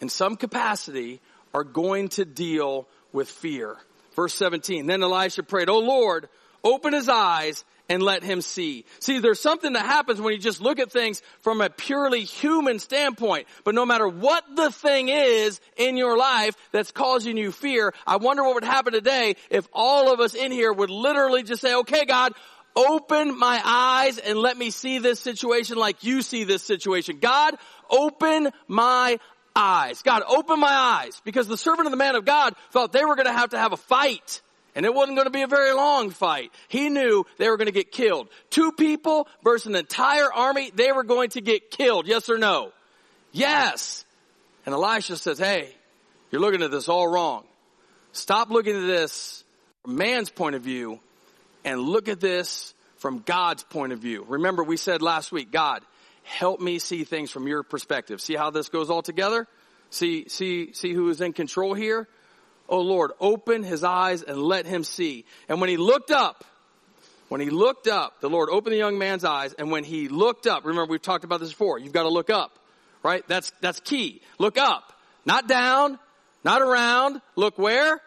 in 0.02 0.10
some 0.10 0.36
capacity, 0.36 1.22
are 1.54 1.64
going 1.64 2.10
to 2.10 2.26
deal 2.26 2.88
with 3.14 3.30
fear. 3.30 3.78
Verse 4.16 4.34
17, 4.34 4.86
then 4.86 5.04
Elisha 5.04 5.44
prayed, 5.44 5.70
Oh 5.70 5.80
Lord, 5.80 6.28
open 6.64 6.94
his 6.94 7.08
eyes 7.08 7.64
and 7.90 8.04
let 8.04 8.24
him 8.24 8.42
see. 8.42 8.86
See, 9.00 9.20
there's 9.20 9.40
something 9.40 9.74
that 9.74 9.86
happens 9.86 10.22
when 10.22 10.34
you 10.34 10.40
just 10.40 10.62
look 10.62 10.80
at 10.80 10.92
things 10.92 11.22
from 11.42 11.60
a 11.60 11.70
purely 11.70 12.24
human 12.24 12.78
standpoint. 12.80 13.48
But 13.64 13.74
no 13.74 13.86
matter 13.86 14.08
what 14.08 14.44
the 14.56 14.72
thing 14.72 15.10
is 15.10 15.60
in 15.76 15.98
your 15.98 16.16
life 16.16 16.56
that's 16.72 16.92
causing 16.92 17.36
you 17.36 17.52
fear, 17.52 17.94
I 18.06 18.18
wonder 18.18 18.44
what 18.44 18.54
would 18.56 18.64
happen 18.64 18.94
today 18.94 19.36
if 19.50 19.68
all 19.74 20.14
of 20.14 20.20
us 20.20 20.36
in 20.36 20.52
here 20.52 20.72
would 20.72 20.92
literally 20.92 21.44
just 21.44 21.62
say, 21.62 21.74
okay, 21.76 22.06
God, 22.06 22.34
open 22.76 23.38
my 23.38 23.60
eyes 23.66 24.20
and 24.20 24.38
let 24.38 24.56
me 24.56 24.70
see 24.70 25.00
this 25.00 25.20
situation 25.20 25.78
like 25.78 26.04
you 26.04 26.22
see 26.22 26.44
this 26.44 26.64
situation. 26.64 27.18
God, 27.20 27.56
open 27.90 28.50
my 28.68 29.18
eyes. 29.56 30.02
God, 30.04 30.22
open 30.28 30.60
my 30.60 30.68
eyes. 30.68 31.20
Because 31.26 31.48
the 31.48 31.58
servant 31.58 31.88
of 31.88 31.92
the 31.92 31.98
man 31.98 32.16
of 32.16 32.26
God 32.26 32.54
thought 32.72 32.92
they 32.92 33.04
were 33.04 33.16
going 33.16 33.28
to 33.28 33.34
have 33.34 33.50
to 33.50 33.58
have 33.58 33.74
a 33.74 33.78
fight. 33.78 34.42
And 34.76 34.86
it 34.86 34.94
wasn't 34.94 35.18
going 35.18 35.26
to 35.26 35.32
be 35.32 35.42
a 35.42 35.48
very 35.48 35.74
long 35.74 36.10
fight. 36.12 36.52
He 36.68 36.90
knew 36.90 37.26
they 37.38 37.50
were 37.50 37.58
going 37.58 37.68
to 37.68 37.72
get 37.72 37.92
killed. 37.92 38.30
Two 38.50 38.72
people 38.72 39.28
versus 39.44 39.68
an 39.68 39.76
entire 39.76 40.32
army, 40.32 40.72
they 40.74 40.92
were 40.92 41.04
going 41.04 41.32
to 41.32 41.42
get 41.42 41.72
killed. 41.72 42.08
Yes 42.08 42.30
or 42.30 42.38
no? 42.38 42.72
Yes. 43.32 44.06
And 44.66 44.74
Elisha 44.74 45.18
says, 45.18 45.40
hey, 45.40 45.74
you're 46.32 46.42
looking 46.42 46.62
at 46.62 46.72
this 46.72 46.88
all 46.88 47.08
wrong. 47.08 47.44
Stop 48.12 48.50
looking 48.50 48.76
at 48.76 48.88
this 48.88 49.44
from 49.84 49.96
man's 49.96 50.30
point 50.30 50.56
of 50.56 50.62
view 50.62 51.00
and 51.64 51.82
look 51.82 52.08
at 52.08 52.20
this 52.20 52.74
from 52.98 53.20
God's 53.20 53.64
point 53.64 53.94
of 53.94 54.00
view. 54.00 54.26
Remember 54.28 54.64
we 54.64 54.78
said 54.78 55.02
last 55.02 55.32
week, 55.32 55.52
God, 55.52 55.82
help 56.24 56.60
me 56.60 56.80
see 56.80 57.04
things 57.04 57.32
from 57.32 57.48
your 57.48 57.64
perspective. 57.64 58.22
See 58.22 58.36
how 58.36 58.52
this 58.52 58.70
goes 58.70 58.90
all 58.90 59.02
together? 59.02 59.48
See, 59.90 60.28
see, 60.30 60.74
see 60.74 60.94
who 60.94 61.10
is 61.10 61.22
in 61.22 61.34
control 61.34 61.74
here? 61.74 62.08
Oh 62.70 62.82
Lord, 62.82 63.12
open 63.20 63.64
his 63.64 63.84
eyes 63.84 64.22
and 64.22 64.40
let 64.42 64.66
him 64.68 64.84
see. 64.84 65.26
And 65.50 65.60
when 65.60 65.70
he 65.70 65.78
looked 65.78 66.12
up, 66.12 66.46
when 67.28 67.42
he 67.42 67.50
looked 67.50 67.88
up, 67.88 68.22
the 68.22 68.30
Lord 68.30 68.50
opened 68.50 68.74
the 68.74 68.78
young 68.78 68.98
man's 68.98 69.24
eyes, 69.24 69.54
and 69.54 69.72
when 69.72 69.84
he 69.84 70.08
looked 70.08 70.48
up, 70.48 70.66
remember 70.66 70.92
we've 70.92 71.02
talked 71.02 71.24
about 71.24 71.40
this 71.40 71.50
before, 71.50 71.80
you've 71.80 71.94
got 71.94 72.04
to 72.04 72.10
look 72.10 72.30
up, 72.30 72.58
right? 73.04 73.28
That's, 73.28 73.52
that's 73.62 73.80
key. 73.80 74.22
Look 74.38 74.58
up. 74.58 74.94
Not 75.26 75.48
down, 75.48 76.00
not 76.44 76.62
around. 76.62 77.22
Look 77.36 77.58
where? 77.58 78.02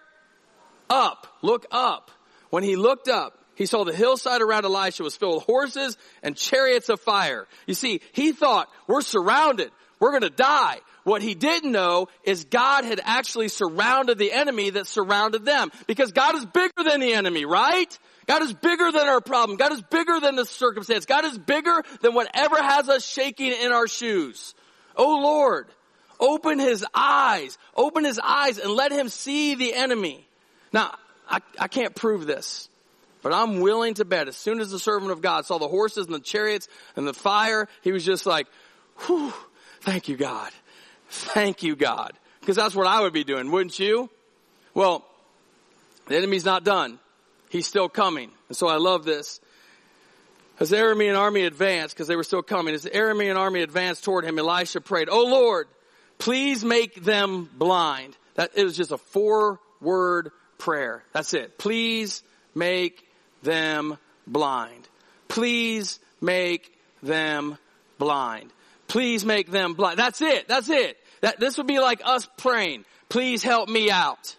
Up. 0.91 1.27
Look 1.43 1.67
up. 1.71 2.11
When 2.51 2.65
he 2.65 2.77
looked 2.77 3.09
up, 3.09 3.39
he 3.55 3.67
saw 3.67 3.85
the 3.85 3.95
hillside 3.95 4.43
around 4.43 4.65
Elisha 4.65 5.03
was 5.03 5.17
filled 5.17 5.37
with 5.37 5.45
horses 5.45 5.97
and 6.23 6.37
chariots 6.37 6.89
of 6.89 7.01
fire. 7.01 7.47
You 7.67 7.75
see, 7.75 8.01
he 8.13 8.33
thought, 8.33 8.69
we're 8.87 9.03
surrounded. 9.03 9.71
We're 10.01 10.13
gonna 10.13 10.31
die. 10.31 10.81
What 11.05 11.23
he 11.23 11.35
didn't 11.35 11.73
know 11.73 12.09
is 12.23 12.45
God 12.45 12.85
had 12.85 13.01
actually 13.03 13.49
surrounded 13.49 14.19
the 14.19 14.33
enemy 14.33 14.71
that 14.71 14.87
surrounded 14.87 15.45
them. 15.45 15.73
Because 15.87 16.13
God 16.13 16.37
is 16.37 16.47
bigger 16.47 16.85
than 16.85 17.01
the 17.01 17.15
enemy, 17.15 17.45
right? 17.45 17.99
God 18.27 18.43
is 18.43 18.53
bigger 18.53 18.93
than 18.93 19.09
our 19.09 19.21
problem. 19.21 19.59
God 19.59 19.73
is 19.73 19.83
bigger 19.83 20.21
than 20.21 20.37
the 20.37 20.47
circumstance. 20.47 21.07
God 21.07 21.25
is 21.25 21.37
bigger 21.39 21.83
than 22.03 22.15
whatever 22.15 22.63
has 22.63 22.89
us 22.89 23.05
shaking 23.05 23.53
in 23.53 23.73
our 23.73 23.89
shoes. 23.89 24.55
Oh 24.97 25.21
Lord, 25.23 25.67
open 26.21 26.59
his 26.59 26.87
eyes, 26.95 27.59
open 27.75 28.05
his 28.05 28.21
eyes 28.23 28.59
and 28.59 28.71
let 28.71 28.93
him 28.93 29.09
see 29.09 29.57
the 29.57 29.75
enemy. 29.75 30.27
Now, 30.73 30.95
I, 31.29 31.41
I 31.59 31.69
can't 31.69 31.95
prove 31.95 32.27
this. 32.27 32.69
But 33.23 33.33
I'm 33.33 33.61
willing 33.61 33.95
to 33.95 34.05
bet 34.05 34.27
as 34.27 34.37
soon 34.37 34.61
as 34.61 34.71
the 34.71 34.81
servant 34.81 35.13
of 35.13 35.23
God 35.23 35.47
saw 35.47 35.59
the 35.59 35.69
horses 35.69 36.07
and 36.07 36.15
the 36.15 36.21
chariots 36.21 36.69
and 36.97 37.07
the 37.07 37.15
fire, 37.15 37.69
he 37.83 37.93
was 37.93 38.05
just 38.05 38.27
like, 38.27 38.49
whew, 39.07 39.33
thank 39.81 40.09
you 40.09 40.17
God. 40.17 40.51
Thank 41.13 41.63
you, 41.63 41.77
God. 41.77 42.13
Because 42.41 42.57
that's 42.57 42.75
what 42.75 42.87
I 42.87 43.03
would 43.03 43.13
be 43.13 43.23
doing, 43.23 43.51
wouldn't 43.51 43.79
you? 43.79 44.09
Well, 44.75 45.05
the 46.09 46.17
enemy's 46.17 46.45
not 46.45 46.65
done. 46.65 46.99
He's 47.51 47.67
still 47.67 47.89
coming. 47.89 48.31
And 48.49 48.57
so 48.57 48.67
I 48.67 48.77
love 48.77 49.05
this. 49.05 49.41
As 50.59 50.71
the 50.71 50.77
Aramean 50.77 51.19
army 51.19 51.45
advanced, 51.45 51.95
because 51.95 52.09
they 52.09 52.17
were 52.17 52.25
still 52.25 52.43
coming, 52.43 52.75
as 52.75 52.83
the 52.83 52.91
Aramean 52.91 53.37
army 53.37 53.61
advanced 53.61 54.05
toward 54.05 54.25
him, 54.25 54.39
Elisha 54.39 54.81
prayed, 54.81 55.09
Oh 55.11 55.27
Lord, 55.27 55.69
please 56.19 56.65
make 56.65 57.05
them 57.05 57.49
blind. 57.59 58.17
That 58.35 58.53
it 58.55 58.65
was 58.65 58.77
just 58.77 58.91
a 58.91 58.99
four 58.99 59.61
word 59.81 60.31
prayer. 60.57 61.05
That's 61.13 61.35
it. 61.35 61.59
Please 61.59 62.23
make 62.55 63.07
them 63.43 63.99
blind. 64.27 64.89
Please 65.29 66.01
make 66.23 66.73
them 67.03 67.59
blind. 67.99 68.51
Please 68.89 69.25
make 69.25 69.51
them 69.51 69.75
blind. 69.75 69.99
That's 69.99 70.23
it. 70.23 70.49
That's 70.49 70.71
it. 70.71 70.99
That, 71.23 71.41
this 71.41 71.57
would 71.57 71.67
be 71.67 71.81
like 71.81 72.03
us 72.05 72.29
praying, 72.37 72.85
please 73.09 73.43
help 73.43 73.69
me 73.69 73.91
out. 73.91 74.37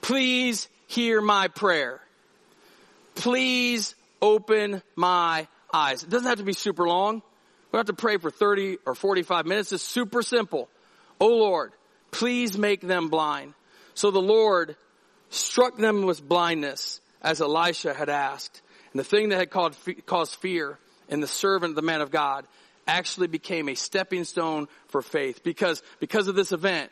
Please 0.00 0.68
hear 0.88 1.20
my 1.20 1.48
prayer. 1.48 2.00
Please 3.14 3.94
open 4.20 4.82
my 4.96 5.46
eyes. 5.72 6.02
It 6.02 6.10
doesn't 6.10 6.28
have 6.28 6.38
to 6.38 6.44
be 6.44 6.54
super 6.54 6.88
long. 6.88 7.16
We 7.16 7.78
don't 7.78 7.86
have 7.86 7.96
to 7.96 8.00
pray 8.00 8.16
for 8.16 8.30
30 8.30 8.78
or 8.84 8.94
45 8.94 9.46
minutes. 9.46 9.72
It's 9.72 9.82
super 9.82 10.22
simple. 10.22 10.68
Oh 11.20 11.28
Lord, 11.28 11.72
please 12.10 12.58
make 12.58 12.80
them 12.80 13.08
blind. 13.08 13.54
So 13.94 14.10
the 14.10 14.20
Lord 14.20 14.76
struck 15.30 15.76
them 15.76 16.04
with 16.04 16.26
blindness 16.26 17.00
as 17.20 17.40
Elisha 17.40 17.94
had 17.94 18.08
asked. 18.08 18.60
And 18.92 19.00
the 19.00 19.04
thing 19.04 19.28
that 19.30 19.38
had 19.38 19.50
caused 20.06 20.34
fear 20.36 20.78
in 21.08 21.20
the 21.20 21.26
servant, 21.26 21.72
of 21.72 21.76
the 21.76 21.82
man 21.82 22.00
of 22.00 22.10
God, 22.10 22.46
actually 22.86 23.26
became 23.26 23.68
a 23.68 23.74
stepping 23.74 24.24
stone 24.24 24.68
for 24.88 25.02
faith 25.02 25.42
because, 25.42 25.82
because 26.00 26.28
of 26.28 26.34
this 26.34 26.52
event, 26.52 26.90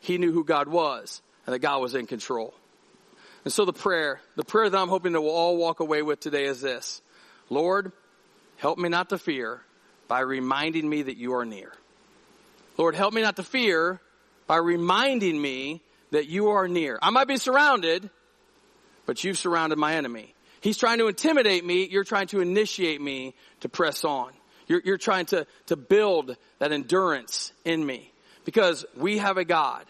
he 0.00 0.18
knew 0.18 0.32
who 0.32 0.44
God 0.44 0.68
was 0.68 1.22
and 1.46 1.54
that 1.54 1.60
God 1.60 1.80
was 1.80 1.94
in 1.94 2.06
control. 2.06 2.54
And 3.44 3.52
so 3.52 3.64
the 3.64 3.72
prayer, 3.72 4.20
the 4.36 4.44
prayer 4.44 4.70
that 4.70 4.78
I'm 4.78 4.88
hoping 4.88 5.12
that 5.12 5.20
we'll 5.20 5.32
all 5.32 5.56
walk 5.56 5.80
away 5.80 6.02
with 6.02 6.20
today 6.20 6.44
is 6.44 6.60
this. 6.60 7.02
Lord, 7.50 7.92
help 8.56 8.78
me 8.78 8.88
not 8.88 9.08
to 9.10 9.18
fear 9.18 9.60
by 10.08 10.20
reminding 10.20 10.88
me 10.88 11.02
that 11.02 11.16
you 11.16 11.34
are 11.34 11.44
near. 11.44 11.72
Lord, 12.78 12.94
help 12.94 13.12
me 13.12 13.22
not 13.22 13.36
to 13.36 13.42
fear 13.42 14.00
by 14.46 14.56
reminding 14.56 15.40
me 15.40 15.82
that 16.10 16.28
you 16.28 16.50
are 16.50 16.68
near. 16.68 16.98
I 17.02 17.10
might 17.10 17.28
be 17.28 17.36
surrounded, 17.36 18.08
but 19.06 19.24
you've 19.24 19.38
surrounded 19.38 19.78
my 19.78 19.94
enemy. 19.94 20.34
He's 20.60 20.78
trying 20.78 20.98
to 20.98 21.08
intimidate 21.08 21.64
me. 21.64 21.88
You're 21.88 22.04
trying 22.04 22.28
to 22.28 22.40
initiate 22.40 23.00
me 23.00 23.34
to 23.60 23.68
press 23.68 24.04
on. 24.04 24.32
You're, 24.72 24.80
you're 24.82 24.96
trying 24.96 25.26
to, 25.26 25.46
to 25.66 25.76
build 25.76 26.34
that 26.58 26.72
endurance 26.72 27.52
in 27.62 27.84
me 27.84 28.10
because 28.46 28.86
we 28.96 29.18
have 29.18 29.36
a 29.36 29.44
God 29.44 29.84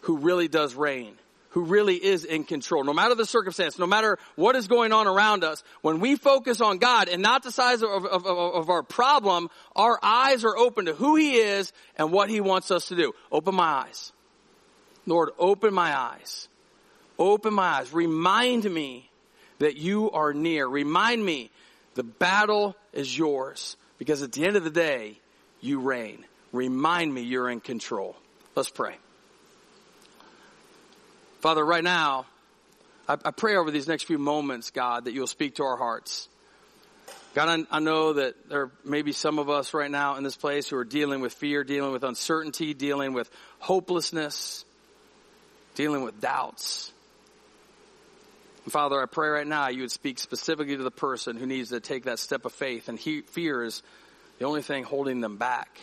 who 0.00 0.16
really 0.16 0.48
does 0.48 0.74
reign, 0.74 1.14
who 1.50 1.62
really 1.62 1.94
is 1.94 2.24
in 2.24 2.42
control. 2.42 2.82
No 2.82 2.92
matter 2.92 3.14
the 3.14 3.24
circumstance, 3.24 3.78
no 3.78 3.86
matter 3.86 4.18
what 4.34 4.56
is 4.56 4.66
going 4.66 4.92
on 4.92 5.06
around 5.06 5.44
us, 5.44 5.62
when 5.82 6.00
we 6.00 6.16
focus 6.16 6.60
on 6.60 6.78
God 6.78 7.08
and 7.08 7.22
not 7.22 7.44
the 7.44 7.52
size 7.52 7.80
of, 7.80 7.90
of, 7.90 8.26
of, 8.26 8.26
of 8.26 8.70
our 8.70 8.82
problem, 8.82 9.50
our 9.76 10.00
eyes 10.02 10.44
are 10.44 10.56
open 10.56 10.86
to 10.86 10.94
who 10.94 11.14
He 11.14 11.36
is 11.36 11.72
and 11.94 12.10
what 12.10 12.28
He 12.28 12.40
wants 12.40 12.72
us 12.72 12.88
to 12.88 12.96
do. 12.96 13.12
Open 13.30 13.54
my 13.54 13.84
eyes. 13.84 14.12
Lord, 15.06 15.30
open 15.38 15.72
my 15.72 15.96
eyes. 15.96 16.48
Open 17.20 17.54
my 17.54 17.68
eyes. 17.68 17.92
Remind 17.92 18.64
me 18.64 19.08
that 19.60 19.76
you 19.76 20.10
are 20.10 20.34
near. 20.34 20.66
Remind 20.66 21.24
me 21.24 21.52
the 21.94 22.02
battle 22.02 22.74
is 22.92 23.16
yours. 23.16 23.76
Because 23.98 24.22
at 24.22 24.32
the 24.32 24.44
end 24.44 24.56
of 24.56 24.64
the 24.64 24.70
day, 24.70 25.18
you 25.60 25.80
reign. 25.80 26.24
Remind 26.52 27.12
me 27.12 27.22
you're 27.22 27.50
in 27.50 27.60
control. 27.60 28.16
Let's 28.54 28.70
pray. 28.70 28.96
Father, 31.40 31.64
right 31.64 31.84
now, 31.84 32.26
I, 33.08 33.16
I 33.24 33.30
pray 33.30 33.56
over 33.56 33.70
these 33.70 33.88
next 33.88 34.04
few 34.04 34.18
moments, 34.18 34.70
God, 34.70 35.04
that 35.04 35.12
you'll 35.12 35.26
speak 35.26 35.56
to 35.56 35.64
our 35.64 35.76
hearts. 35.76 36.28
God, 37.34 37.66
I, 37.70 37.76
I 37.76 37.80
know 37.80 38.14
that 38.14 38.48
there 38.48 38.70
may 38.84 39.02
be 39.02 39.12
some 39.12 39.38
of 39.38 39.48
us 39.50 39.74
right 39.74 39.90
now 39.90 40.16
in 40.16 40.24
this 40.24 40.36
place 40.36 40.68
who 40.68 40.76
are 40.76 40.84
dealing 40.84 41.20
with 41.20 41.34
fear, 41.34 41.62
dealing 41.62 41.92
with 41.92 42.02
uncertainty, 42.02 42.74
dealing 42.74 43.12
with 43.12 43.30
hopelessness, 43.58 44.64
dealing 45.74 46.02
with 46.02 46.20
doubts. 46.20 46.92
Father, 48.70 49.00
I 49.00 49.06
pray 49.06 49.28
right 49.28 49.46
now 49.46 49.68
you 49.68 49.82
would 49.82 49.90
speak 49.90 50.18
specifically 50.18 50.76
to 50.76 50.82
the 50.82 50.90
person 50.90 51.36
who 51.36 51.46
needs 51.46 51.70
to 51.70 51.80
take 51.80 52.04
that 52.04 52.18
step 52.18 52.44
of 52.44 52.52
faith 52.52 52.88
and 52.88 52.98
he, 52.98 53.22
fear 53.22 53.62
is 53.64 53.82
the 54.38 54.44
only 54.44 54.62
thing 54.62 54.84
holding 54.84 55.20
them 55.20 55.36
back. 55.36 55.78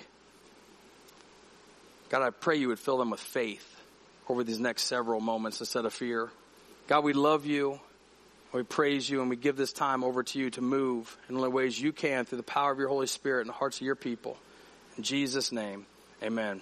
God, 2.10 2.21
I 2.21 2.30
pray 2.30 2.58
you 2.58 2.69
would 2.69 2.80
fill 2.80 2.98
them 2.98 3.10
with 3.10 3.19
faith 3.19 3.71
over 4.30 4.43
these 4.43 4.60
next 4.60 4.84
several 4.84 5.19
moments 5.19 5.60
instead 5.60 5.86
of 5.86 5.93
fear. 5.93 6.30
God, 6.88 7.04
we 7.04 7.13
love 7.13 7.45
you. 7.45 7.80
We 8.54 8.63
praise 8.63 9.10
you 9.10 9.21
and 9.21 9.30
we 9.30 9.36
give 9.36 9.58
this 9.58 9.74
time 9.74 10.04
over 10.04 10.24
to 10.24 10.39
you 10.39 10.50
to 10.52 10.62
move 10.62 11.17
in 11.28 11.36
the 11.36 11.50
ways 11.50 11.80
you 11.80 11.91
can 11.91 12.26
through 12.26 12.38
the 12.38 12.43
power 12.43 12.71
of 12.71 12.80
your 12.80 12.88
Holy 12.88 13.08
Spirit 13.08 13.41
in 13.41 13.48
the 13.48 13.54
hearts 13.54 13.78
of 13.78 13.82
your 13.82 13.95
people. 13.95 14.38
In 14.98 15.04
Jesus' 15.04 15.52
name, 15.52 15.86
amen. 16.24 16.62